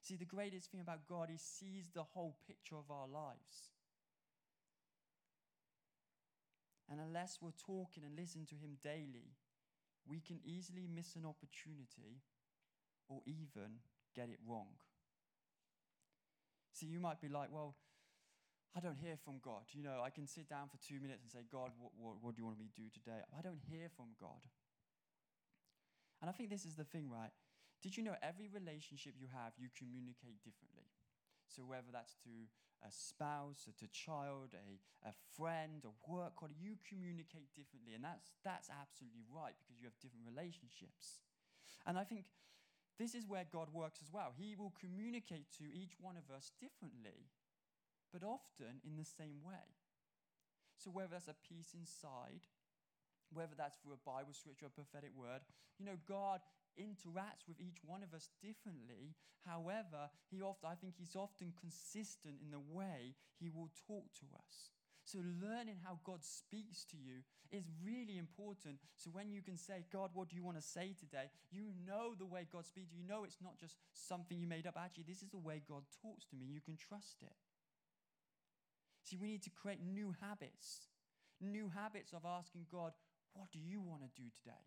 See, 0.00 0.16
the 0.16 0.24
greatest 0.24 0.70
thing 0.70 0.80
about 0.80 1.06
God, 1.06 1.28
He 1.30 1.36
sees 1.36 1.90
the 1.90 2.02
whole 2.02 2.36
picture 2.46 2.76
of 2.76 2.90
our 2.90 3.06
lives. 3.06 3.72
And 6.90 7.00
unless 7.00 7.38
we're 7.40 7.56
talking 7.66 8.04
and 8.04 8.16
listening 8.16 8.46
to 8.46 8.54
Him 8.54 8.76
daily, 8.82 9.36
we 10.06 10.20
can 10.20 10.40
easily 10.44 10.86
miss 10.86 11.16
an 11.16 11.24
opportunity 11.24 12.20
or 13.08 13.20
even 13.26 13.80
get 14.14 14.28
it 14.28 14.38
wrong. 14.46 14.76
See, 16.74 16.86
you 16.86 16.98
might 16.98 17.22
be 17.22 17.30
like, 17.30 17.54
well, 17.54 17.78
I 18.74 18.82
don't 18.82 18.98
hear 18.98 19.14
from 19.14 19.38
God. 19.38 19.70
You 19.70 19.86
know, 19.86 20.02
I 20.02 20.10
can 20.10 20.26
sit 20.26 20.50
down 20.50 20.66
for 20.66 20.82
two 20.82 20.98
minutes 20.98 21.22
and 21.22 21.30
say, 21.30 21.46
God, 21.46 21.70
what, 21.78 21.94
what, 21.94 22.18
what 22.18 22.34
do 22.34 22.42
you 22.42 22.46
want 22.50 22.58
me 22.58 22.66
to 22.66 22.74
do 22.74 22.90
today? 22.90 23.22
I 23.30 23.40
don't 23.40 23.62
hear 23.70 23.86
from 23.94 24.18
God. 24.18 24.42
And 26.18 26.26
I 26.26 26.34
think 26.34 26.50
this 26.50 26.66
is 26.66 26.74
the 26.74 26.82
thing, 26.82 27.06
right? 27.06 27.30
Did 27.78 27.94
you 27.94 28.02
know 28.02 28.18
every 28.18 28.50
relationship 28.50 29.14
you 29.14 29.30
have, 29.30 29.54
you 29.54 29.70
communicate 29.78 30.42
differently? 30.42 30.90
So 31.46 31.62
whether 31.62 31.94
that's 31.94 32.18
to 32.26 32.50
a 32.82 32.90
spouse, 32.90 33.70
to 33.70 33.86
a 33.86 33.92
child, 33.94 34.58
a, 34.58 34.82
a 35.06 35.14
friend, 35.38 35.86
a 35.86 35.94
work 36.10 36.34
colleague, 36.34 36.58
you 36.58 36.74
communicate 36.82 37.54
differently. 37.54 37.94
And 37.94 38.02
that's, 38.02 38.34
that's 38.42 38.66
absolutely 38.66 39.22
right 39.30 39.54
because 39.62 39.78
you 39.78 39.86
have 39.86 39.94
different 40.02 40.26
relationships. 40.26 41.22
And 41.86 41.94
I 41.94 42.02
think 42.02 42.26
this 42.98 43.14
is 43.14 43.26
where 43.26 43.44
God 43.50 43.68
works 43.72 44.00
as 44.02 44.12
well. 44.12 44.32
He 44.36 44.54
will 44.54 44.72
communicate 44.78 45.50
to 45.58 45.64
each 45.64 45.98
one 46.00 46.16
of 46.16 46.34
us 46.34 46.52
differently, 46.60 47.26
but 48.12 48.22
often 48.22 48.80
in 48.84 48.96
the 48.96 49.04
same 49.04 49.42
way. 49.42 49.74
So, 50.76 50.90
whether 50.90 51.10
that's 51.12 51.28
a 51.28 51.42
peace 51.48 51.74
inside, 51.74 52.46
whether 53.32 53.54
that's 53.56 53.78
through 53.78 53.94
a 53.94 54.06
Bible 54.06 54.32
scripture, 54.32 54.66
or 54.66 54.72
a 54.74 54.78
prophetic 54.78 55.10
word, 55.16 55.42
you 55.78 55.86
know, 55.86 55.98
God 56.06 56.40
interacts 56.78 57.46
with 57.46 57.60
each 57.60 57.78
one 57.84 58.02
of 58.02 58.14
us 58.14 58.30
differently. 58.42 59.14
However, 59.46 60.10
he 60.30 60.42
often, 60.42 60.70
I 60.70 60.74
think 60.74 60.94
he's 60.96 61.16
often 61.16 61.52
consistent 61.58 62.38
in 62.42 62.50
the 62.50 62.62
way 62.62 63.14
he 63.38 63.50
will 63.50 63.70
talk 63.86 64.06
to 64.20 64.26
us. 64.38 64.70
So, 65.04 65.18
learning 65.18 65.76
how 65.84 65.98
God 66.02 66.24
speaks 66.24 66.84
to 66.86 66.96
you 66.96 67.20
is 67.52 67.64
really 67.84 68.16
important. 68.16 68.78
So, 68.96 69.10
when 69.12 69.30
you 69.30 69.42
can 69.42 69.58
say, 69.58 69.84
God, 69.92 70.10
what 70.14 70.30
do 70.30 70.36
you 70.36 70.42
want 70.42 70.56
to 70.56 70.62
say 70.62 70.94
today? 70.98 71.28
You 71.52 71.72
know 71.86 72.14
the 72.18 72.24
way 72.24 72.46
God 72.50 72.66
speaks. 72.66 72.92
You 72.92 73.06
know 73.06 73.24
it's 73.24 73.40
not 73.42 73.58
just 73.60 73.76
something 73.92 74.38
you 74.38 74.46
made 74.46 74.66
up. 74.66 74.76
Actually, 74.82 75.04
this 75.06 75.22
is 75.22 75.28
the 75.28 75.38
way 75.38 75.62
God 75.68 75.82
talks 76.02 76.24
to 76.26 76.36
me. 76.36 76.46
You 76.48 76.60
can 76.60 76.76
trust 76.76 77.22
it. 77.22 77.36
See, 79.04 79.18
we 79.18 79.28
need 79.28 79.42
to 79.42 79.50
create 79.50 79.80
new 79.84 80.14
habits, 80.22 80.88
new 81.38 81.68
habits 81.68 82.14
of 82.14 82.24
asking 82.24 82.66
God, 82.72 82.92
what 83.34 83.52
do 83.52 83.58
you 83.58 83.82
want 83.82 84.00
to 84.02 84.08
do 84.16 84.28
today? 84.32 84.64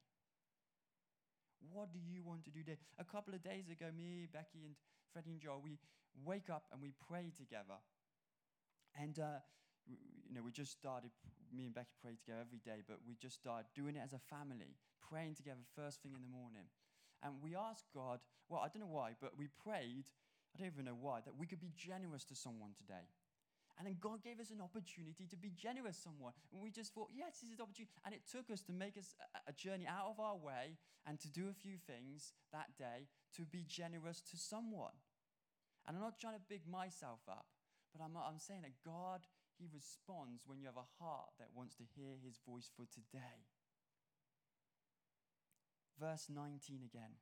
What 1.74 1.92
do 1.92 1.98
you 1.98 2.22
want 2.22 2.44
to 2.46 2.52
do 2.52 2.60
today? 2.60 2.78
A 3.00 3.04
couple 3.04 3.34
of 3.34 3.42
days 3.42 3.70
ago, 3.70 3.88
me, 3.96 4.28
Becky, 4.32 4.62
and 4.66 4.76
Freddie 5.12 5.32
and 5.32 5.42
Joel, 5.42 5.62
we 5.64 5.80
wake 6.24 6.50
up 6.52 6.66
and 6.72 6.80
we 6.80 6.94
pray 7.10 7.32
together. 7.36 7.82
And 9.00 9.18
uh, 9.18 9.42
you 9.88 10.36
know, 10.36 10.44
we 10.44 10.52
just 10.52 10.72
started, 10.72 11.12
me 11.56 11.66
and 11.66 11.74
Becky 11.74 11.96
pray 12.02 12.16
together 12.16 12.42
every 12.42 12.60
day, 12.60 12.84
but 12.88 13.00
we 13.08 13.16
just 13.16 13.36
started 13.36 13.66
doing 13.74 13.96
it 13.96 14.04
as 14.04 14.14
a 14.14 14.20
family, 14.20 14.76
praying 15.10 15.36
together 15.36 15.62
first 15.76 16.02
thing 16.02 16.14
in 16.14 16.22
the 16.22 16.30
morning. 16.32 16.68
And 17.24 17.42
we 17.42 17.56
asked 17.56 17.88
God, 17.94 18.20
well, 18.50 18.62
I 18.62 18.68
don't 18.68 18.84
know 18.84 18.94
why, 18.94 19.16
but 19.20 19.38
we 19.38 19.48
prayed, 19.64 20.06
I 20.54 20.60
don't 20.60 20.68
even 20.68 20.86
know 20.86 21.00
why, 21.00 21.22
that 21.26 21.36
we 21.38 21.48
could 21.48 21.62
be 21.62 21.72
generous 21.76 22.24
to 22.26 22.36
someone 22.36 22.72
today. 22.78 23.08
And 23.78 23.86
then 23.86 23.98
God 24.02 24.24
gave 24.24 24.40
us 24.40 24.50
an 24.50 24.60
opportunity 24.60 25.28
to 25.30 25.38
be 25.38 25.54
generous 25.54 25.98
to 25.98 26.10
someone. 26.10 26.34
And 26.52 26.62
we 26.62 26.72
just 26.72 26.94
thought, 26.94 27.14
yes, 27.14 27.42
this 27.42 27.52
is 27.52 27.58
the 27.58 27.64
opportunity. 27.64 27.94
And 28.06 28.14
it 28.14 28.26
took 28.26 28.50
us 28.50 28.62
to 28.66 28.74
make 28.74 28.98
us 28.98 29.14
a, 29.22 29.52
a 29.52 29.54
journey 29.54 29.86
out 29.86 30.10
of 30.10 30.20
our 30.20 30.36
way 30.36 30.82
and 31.06 31.20
to 31.22 31.30
do 31.30 31.46
a 31.50 31.54
few 31.54 31.78
things 31.78 32.34
that 32.52 32.74
day 32.78 33.06
to 33.38 33.46
be 33.46 33.64
generous 33.68 34.22
to 34.34 34.38
someone. 34.38 34.98
And 35.86 35.96
I'm 35.96 36.02
not 36.02 36.20
trying 36.20 36.34
to 36.34 36.42
big 36.50 36.66
myself 36.66 37.22
up, 37.30 37.46
but 37.94 38.04
I'm, 38.04 38.18
I'm 38.18 38.40
saying 38.40 38.66
that 38.66 38.74
God 38.84 39.22
he 39.58 39.68
responds 39.74 40.44
when 40.46 40.60
you 40.60 40.66
have 40.66 40.78
a 40.78 41.04
heart 41.04 41.34
that 41.40 41.56
wants 41.56 41.76
to 41.76 41.84
hear 41.96 42.16
his 42.24 42.40
voice 42.46 42.70
for 42.76 42.86
today. 42.86 43.50
Verse 46.00 46.30
19 46.30 46.82
again. 46.86 47.18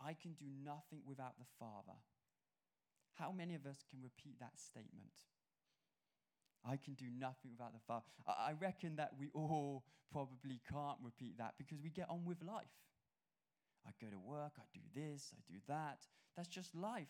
I 0.00 0.14
can 0.14 0.32
do 0.32 0.46
nothing 0.64 1.00
without 1.06 1.38
the 1.38 1.48
Father. 1.58 1.98
How 3.14 3.32
many 3.32 3.54
of 3.54 3.66
us 3.66 3.84
can 3.88 4.00
repeat 4.02 4.38
that 4.40 4.58
statement? 4.58 5.12
I 6.64 6.76
can 6.76 6.94
do 6.94 7.06
nothing 7.18 7.52
without 7.52 7.72
the 7.72 7.84
Father. 7.86 8.04
I 8.26 8.52
reckon 8.58 8.96
that 8.96 9.12
we 9.18 9.28
all 9.32 9.84
probably 10.12 10.60
can't 10.70 10.98
repeat 11.02 11.38
that 11.38 11.54
because 11.58 11.80
we 11.82 11.90
get 11.90 12.10
on 12.10 12.24
with 12.24 12.42
life. 12.42 12.76
I 13.86 13.90
go 14.02 14.10
to 14.10 14.18
work, 14.18 14.52
I 14.58 14.66
do 14.74 14.80
this, 14.94 15.32
I 15.32 15.40
do 15.46 15.58
that. 15.68 16.00
That's 16.36 16.48
just 16.48 16.74
life. 16.74 17.08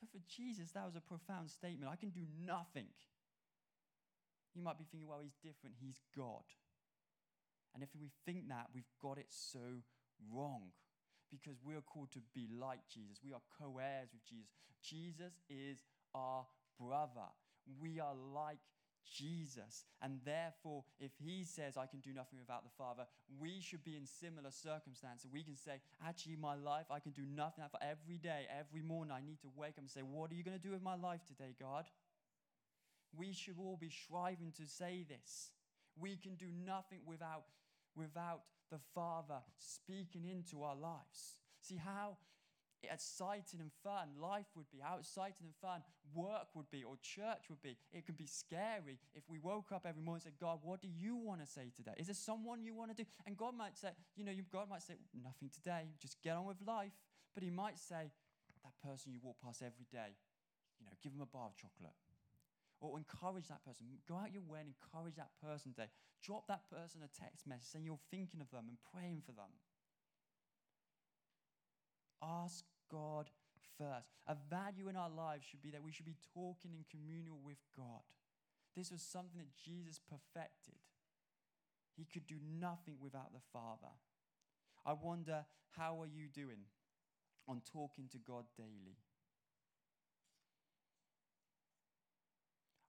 But 0.00 0.10
for 0.10 0.20
Jesus, 0.26 0.72
that 0.72 0.84
was 0.84 0.96
a 0.96 1.00
profound 1.00 1.50
statement. 1.50 1.92
I 1.92 1.96
can 1.96 2.10
do 2.10 2.24
nothing. 2.44 2.88
You 4.54 4.62
might 4.62 4.78
be 4.78 4.84
thinking, 4.90 5.08
well, 5.08 5.20
he's 5.22 5.36
different, 5.44 5.76
he's 5.78 6.00
God. 6.16 6.42
And 7.74 7.82
if 7.82 7.90
we 7.94 8.10
think 8.24 8.48
that, 8.48 8.66
we've 8.74 8.90
got 9.00 9.18
it 9.18 9.28
so 9.28 9.84
wrong 10.32 10.72
because 11.30 11.62
we 11.62 11.76
are 11.76 11.82
called 11.82 12.10
to 12.12 12.20
be 12.34 12.48
like 12.50 12.80
Jesus. 12.92 13.20
We 13.22 13.32
are 13.32 13.44
co 13.58 13.78
heirs 13.78 14.08
with 14.12 14.24
Jesus. 14.26 14.50
Jesus 14.82 15.38
is 15.48 15.84
our 16.14 16.46
brother. 16.80 17.30
We 17.80 18.00
are 18.00 18.14
like 18.14 18.58
Jesus. 19.04 19.84
And 20.02 20.20
therefore, 20.24 20.84
if 20.98 21.12
he 21.18 21.44
says, 21.44 21.76
I 21.76 21.86
can 21.86 22.00
do 22.00 22.12
nothing 22.12 22.38
without 22.38 22.64
the 22.64 22.74
Father, 22.76 23.04
we 23.40 23.60
should 23.60 23.84
be 23.84 23.96
in 23.96 24.06
similar 24.06 24.50
circumstances. 24.50 25.30
We 25.32 25.42
can 25.42 25.56
say, 25.56 25.80
actually, 26.06 26.36
my 26.36 26.54
life, 26.54 26.86
I 26.90 27.00
can 27.00 27.12
do 27.12 27.22
nothing. 27.26 27.64
For 27.70 27.80
every 27.82 28.18
day, 28.18 28.46
every 28.58 28.82
morning, 28.82 29.12
I 29.12 29.20
need 29.20 29.40
to 29.42 29.50
wake 29.56 29.78
up 29.78 29.78
and 29.78 29.90
say, 29.90 30.00
What 30.00 30.30
are 30.30 30.34
you 30.34 30.44
going 30.44 30.58
to 30.58 30.62
do 30.62 30.72
with 30.72 30.82
my 30.82 30.96
life 30.96 31.20
today, 31.26 31.54
God? 31.60 31.84
We 33.16 33.32
should 33.32 33.58
all 33.58 33.76
be 33.80 33.90
striving 33.90 34.52
to 34.58 34.66
say 34.66 35.04
this. 35.08 35.50
We 35.98 36.16
can 36.16 36.36
do 36.36 36.46
nothing 36.64 37.00
without, 37.06 37.44
without 37.96 38.42
the 38.70 38.78
Father 38.94 39.40
speaking 39.58 40.26
into 40.26 40.62
our 40.62 40.76
lives. 40.76 41.36
See 41.60 41.76
how 41.76 42.16
exciting 42.88 43.60
and 43.60 43.70
fun 43.84 44.08
life 44.20 44.46
would 44.56 44.70
be, 44.70 44.78
how 44.80 44.98
exciting 44.98 45.44
and 45.44 45.54
fun 45.60 45.82
work 46.14 46.48
would 46.54 46.70
be, 46.70 46.84
or 46.84 46.96
church 47.02 47.50
would 47.50 47.60
be. 47.62 47.76
It 47.92 48.06
could 48.06 48.16
be 48.16 48.26
scary 48.26 48.98
if 49.14 49.24
we 49.28 49.38
woke 49.38 49.72
up 49.72 49.84
every 49.86 50.02
morning 50.02 50.22
and 50.24 50.32
said, 50.32 50.40
God, 50.40 50.60
what 50.62 50.80
do 50.80 50.88
you 50.88 51.16
want 51.16 51.40
to 51.40 51.46
say 51.46 51.70
today? 51.76 51.92
Is 51.98 52.06
there 52.06 52.14
someone 52.14 52.62
you 52.62 52.74
want 52.74 52.96
to 52.96 53.02
do? 53.02 53.08
And 53.26 53.36
God 53.36 53.56
might 53.56 53.76
say, 53.76 53.90
you 54.16 54.24
know, 54.24 54.32
God 54.52 54.68
might 54.70 54.82
say, 54.82 54.94
nothing 55.12 55.50
today, 55.52 55.88
just 56.00 56.22
get 56.22 56.36
on 56.36 56.46
with 56.46 56.58
life. 56.66 56.92
But 57.34 57.42
He 57.42 57.50
might 57.50 57.78
say, 57.78 58.10
that 58.64 58.76
person 58.84 59.12
you 59.12 59.20
walk 59.22 59.36
past 59.44 59.62
every 59.62 59.86
day, 59.90 60.16
you 60.78 60.86
know, 60.86 60.92
give 61.02 61.12
them 61.12 61.22
a 61.22 61.26
bar 61.26 61.46
of 61.46 61.56
chocolate. 61.56 61.96
Or 62.80 62.96
encourage 62.96 63.48
that 63.48 63.60
person. 63.64 63.84
Go 64.08 64.16
out 64.16 64.32
your 64.32 64.42
way 64.48 64.64
and 64.64 64.72
encourage 64.72 65.16
that 65.16 65.36
person 65.44 65.76
today. 65.76 65.92
Drop 66.24 66.48
that 66.48 66.64
person 66.72 67.04
a 67.04 67.12
text 67.12 67.46
message 67.46 67.68
saying 67.68 67.84
you're 67.84 68.00
thinking 68.10 68.40
of 68.40 68.48
them 68.50 68.72
and 68.72 68.80
praying 68.92 69.20
for 69.20 69.32
them. 69.32 69.52
Ask 72.22 72.64
God 72.90 73.30
first. 73.78 74.08
A 74.26 74.36
value 74.48 74.88
in 74.88 74.96
our 74.96 75.10
lives 75.10 75.44
should 75.48 75.62
be 75.62 75.70
that 75.70 75.82
we 75.82 75.92
should 75.92 76.06
be 76.06 76.16
talking 76.34 76.72
in 76.74 76.84
communal 76.90 77.38
with 77.44 77.58
God. 77.76 78.04
This 78.76 78.92
was 78.92 79.02
something 79.02 79.38
that 79.38 79.56
Jesus 79.56 79.98
perfected. 79.98 80.78
He 81.96 82.04
could 82.04 82.26
do 82.26 82.36
nothing 82.58 82.94
without 83.00 83.32
the 83.32 83.44
Father. 83.52 83.92
I 84.86 84.92
wonder, 84.92 85.44
how 85.76 86.00
are 86.00 86.06
you 86.06 86.28
doing 86.32 86.64
on 87.48 87.62
talking 87.72 88.08
to 88.12 88.18
God 88.18 88.44
daily? 88.56 88.96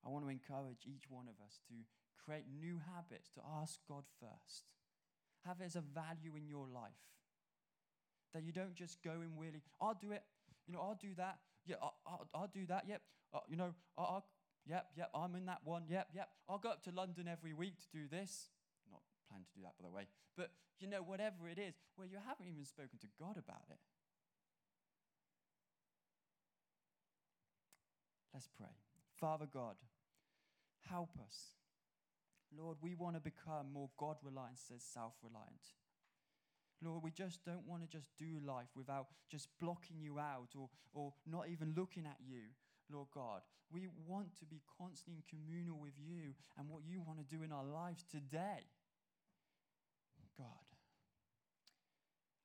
I 0.05 0.09
want 0.09 0.25
to 0.25 0.29
encourage 0.29 0.85
each 0.85 1.09
one 1.09 1.27
of 1.27 1.35
us 1.45 1.59
to 1.67 1.75
create 2.23 2.45
new 2.59 2.79
habits, 2.95 3.29
to 3.31 3.41
ask 3.61 3.79
God 3.87 4.03
first. 4.19 4.65
Have 5.45 5.61
it 5.61 5.65
as 5.65 5.75
a 5.75 5.81
value 5.81 6.35
in 6.35 6.47
your 6.47 6.67
life. 6.67 6.91
That 8.33 8.43
you 8.43 8.51
don't 8.51 8.75
just 8.75 9.01
go 9.03 9.11
in 9.11 9.35
willing, 9.35 9.61
I'll 9.81 9.97
do 9.99 10.11
it, 10.11 10.23
you 10.67 10.73
know, 10.73 10.79
I'll 10.79 10.97
do 11.01 11.13
that, 11.17 11.39
yeah, 11.65 11.75
I'll, 11.81 11.95
I'll, 12.07 12.27
I'll 12.33 12.51
do 12.53 12.65
that, 12.67 12.85
yep, 12.87 13.01
uh, 13.33 13.39
you 13.49 13.57
know, 13.57 13.73
I'll, 13.97 14.05
I'll, 14.05 14.25
yep, 14.65 14.87
yep, 14.95 15.09
I'm 15.13 15.35
in 15.35 15.45
that 15.47 15.59
one, 15.65 15.83
yep, 15.89 16.07
yep, 16.15 16.29
I'll 16.47 16.57
go 16.57 16.69
up 16.69 16.83
to 16.83 16.91
London 16.91 17.27
every 17.27 17.53
week 17.53 17.77
to 17.79 17.87
do 17.91 18.07
this. 18.07 18.49
Not 18.89 19.01
plan 19.29 19.41
to 19.41 19.51
do 19.53 19.61
that, 19.63 19.73
by 19.77 19.87
the 19.87 19.93
way, 19.93 20.07
but, 20.37 20.51
you 20.79 20.87
know, 20.87 21.01
whatever 21.01 21.49
it 21.49 21.59
is, 21.59 21.75
where 21.95 22.07
you 22.07 22.17
haven't 22.25 22.47
even 22.47 22.63
spoken 22.65 22.99
to 23.01 23.07
God 23.19 23.37
about 23.37 23.67
it. 23.69 23.79
Let's 28.33 28.47
pray. 28.57 28.73
Father 29.19 29.45
God, 29.45 29.75
help 30.89 31.11
us. 31.27 31.57
Lord, 32.57 32.77
we 32.81 32.95
want 32.95 33.15
to 33.15 33.21
become 33.21 33.71
more 33.73 33.89
God 33.97 34.17
reliant 34.23 34.53
instead 34.53 34.81
self 34.81 35.13
reliant. 35.21 35.61
Lord, 36.83 37.03
we 37.03 37.11
just 37.11 37.45
don't 37.45 37.67
want 37.67 37.83
to 37.83 37.87
just 37.87 38.09
do 38.17 38.39
life 38.45 38.69
without 38.75 39.07
just 39.29 39.47
blocking 39.59 39.99
you 40.01 40.17
out 40.19 40.49
or, 40.57 40.69
or 40.93 41.13
not 41.27 41.47
even 41.49 41.73
looking 41.77 42.05
at 42.05 42.17
you, 42.27 42.49
Lord 42.91 43.07
God. 43.13 43.41
We 43.71 43.87
want 44.07 44.37
to 44.39 44.45
be 44.45 44.61
constantly 44.77 45.21
in 45.21 45.23
communal 45.29 45.79
with 45.79 45.93
you 45.97 46.33
and 46.57 46.67
what 46.67 46.81
you 46.83 47.01
want 47.01 47.19
to 47.19 47.35
do 47.35 47.43
in 47.43 47.51
our 47.51 47.63
lives 47.63 48.03
today, 48.09 48.65
God. 50.37 50.65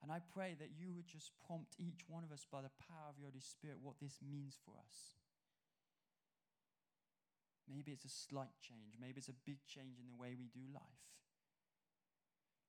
And 0.02 0.12
I 0.12 0.20
pray 0.20 0.54
that 0.60 0.76
you 0.76 0.92
would 0.94 1.08
just 1.08 1.32
prompt 1.48 1.74
each 1.80 2.04
one 2.06 2.22
of 2.22 2.30
us 2.30 2.46
by 2.46 2.60
the 2.62 2.70
power 2.78 3.08
of 3.10 3.18
your 3.18 3.32
Holy 3.32 3.40
Spirit 3.40 3.82
what 3.82 3.98
this 3.98 4.20
means 4.22 4.54
for 4.62 4.76
us. 4.78 5.16
Maybe 7.66 7.90
it's 7.90 8.04
a 8.04 8.12
slight 8.12 8.54
change, 8.62 8.94
maybe 9.00 9.18
it's 9.18 9.32
a 9.32 9.42
big 9.44 9.58
change 9.66 9.98
in 9.98 10.06
the 10.06 10.14
way 10.14 10.36
we 10.38 10.46
do 10.46 10.62
life. 10.72 11.02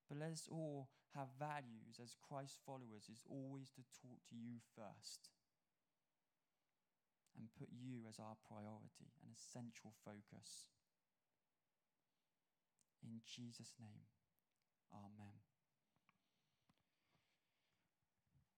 But 0.08 0.20
let 0.20 0.32
us 0.32 0.48
all 0.52 0.90
have 1.16 1.28
values 1.40 2.00
as 2.02 2.16
Christ 2.24 2.60
followers 2.66 3.12
is 3.12 3.24
always 3.28 3.70
to 3.76 3.84
talk 4.02 4.24
to 4.32 4.36
you 4.36 4.64
first 4.76 5.30
and 7.36 7.52
put 7.60 7.70
you 7.70 8.08
as 8.10 8.18
our 8.18 8.40
priority 8.48 9.14
and 9.22 9.30
essential 9.30 9.94
focus. 10.04 10.72
In 13.04 13.22
Jesus' 13.24 13.76
name. 13.80 14.08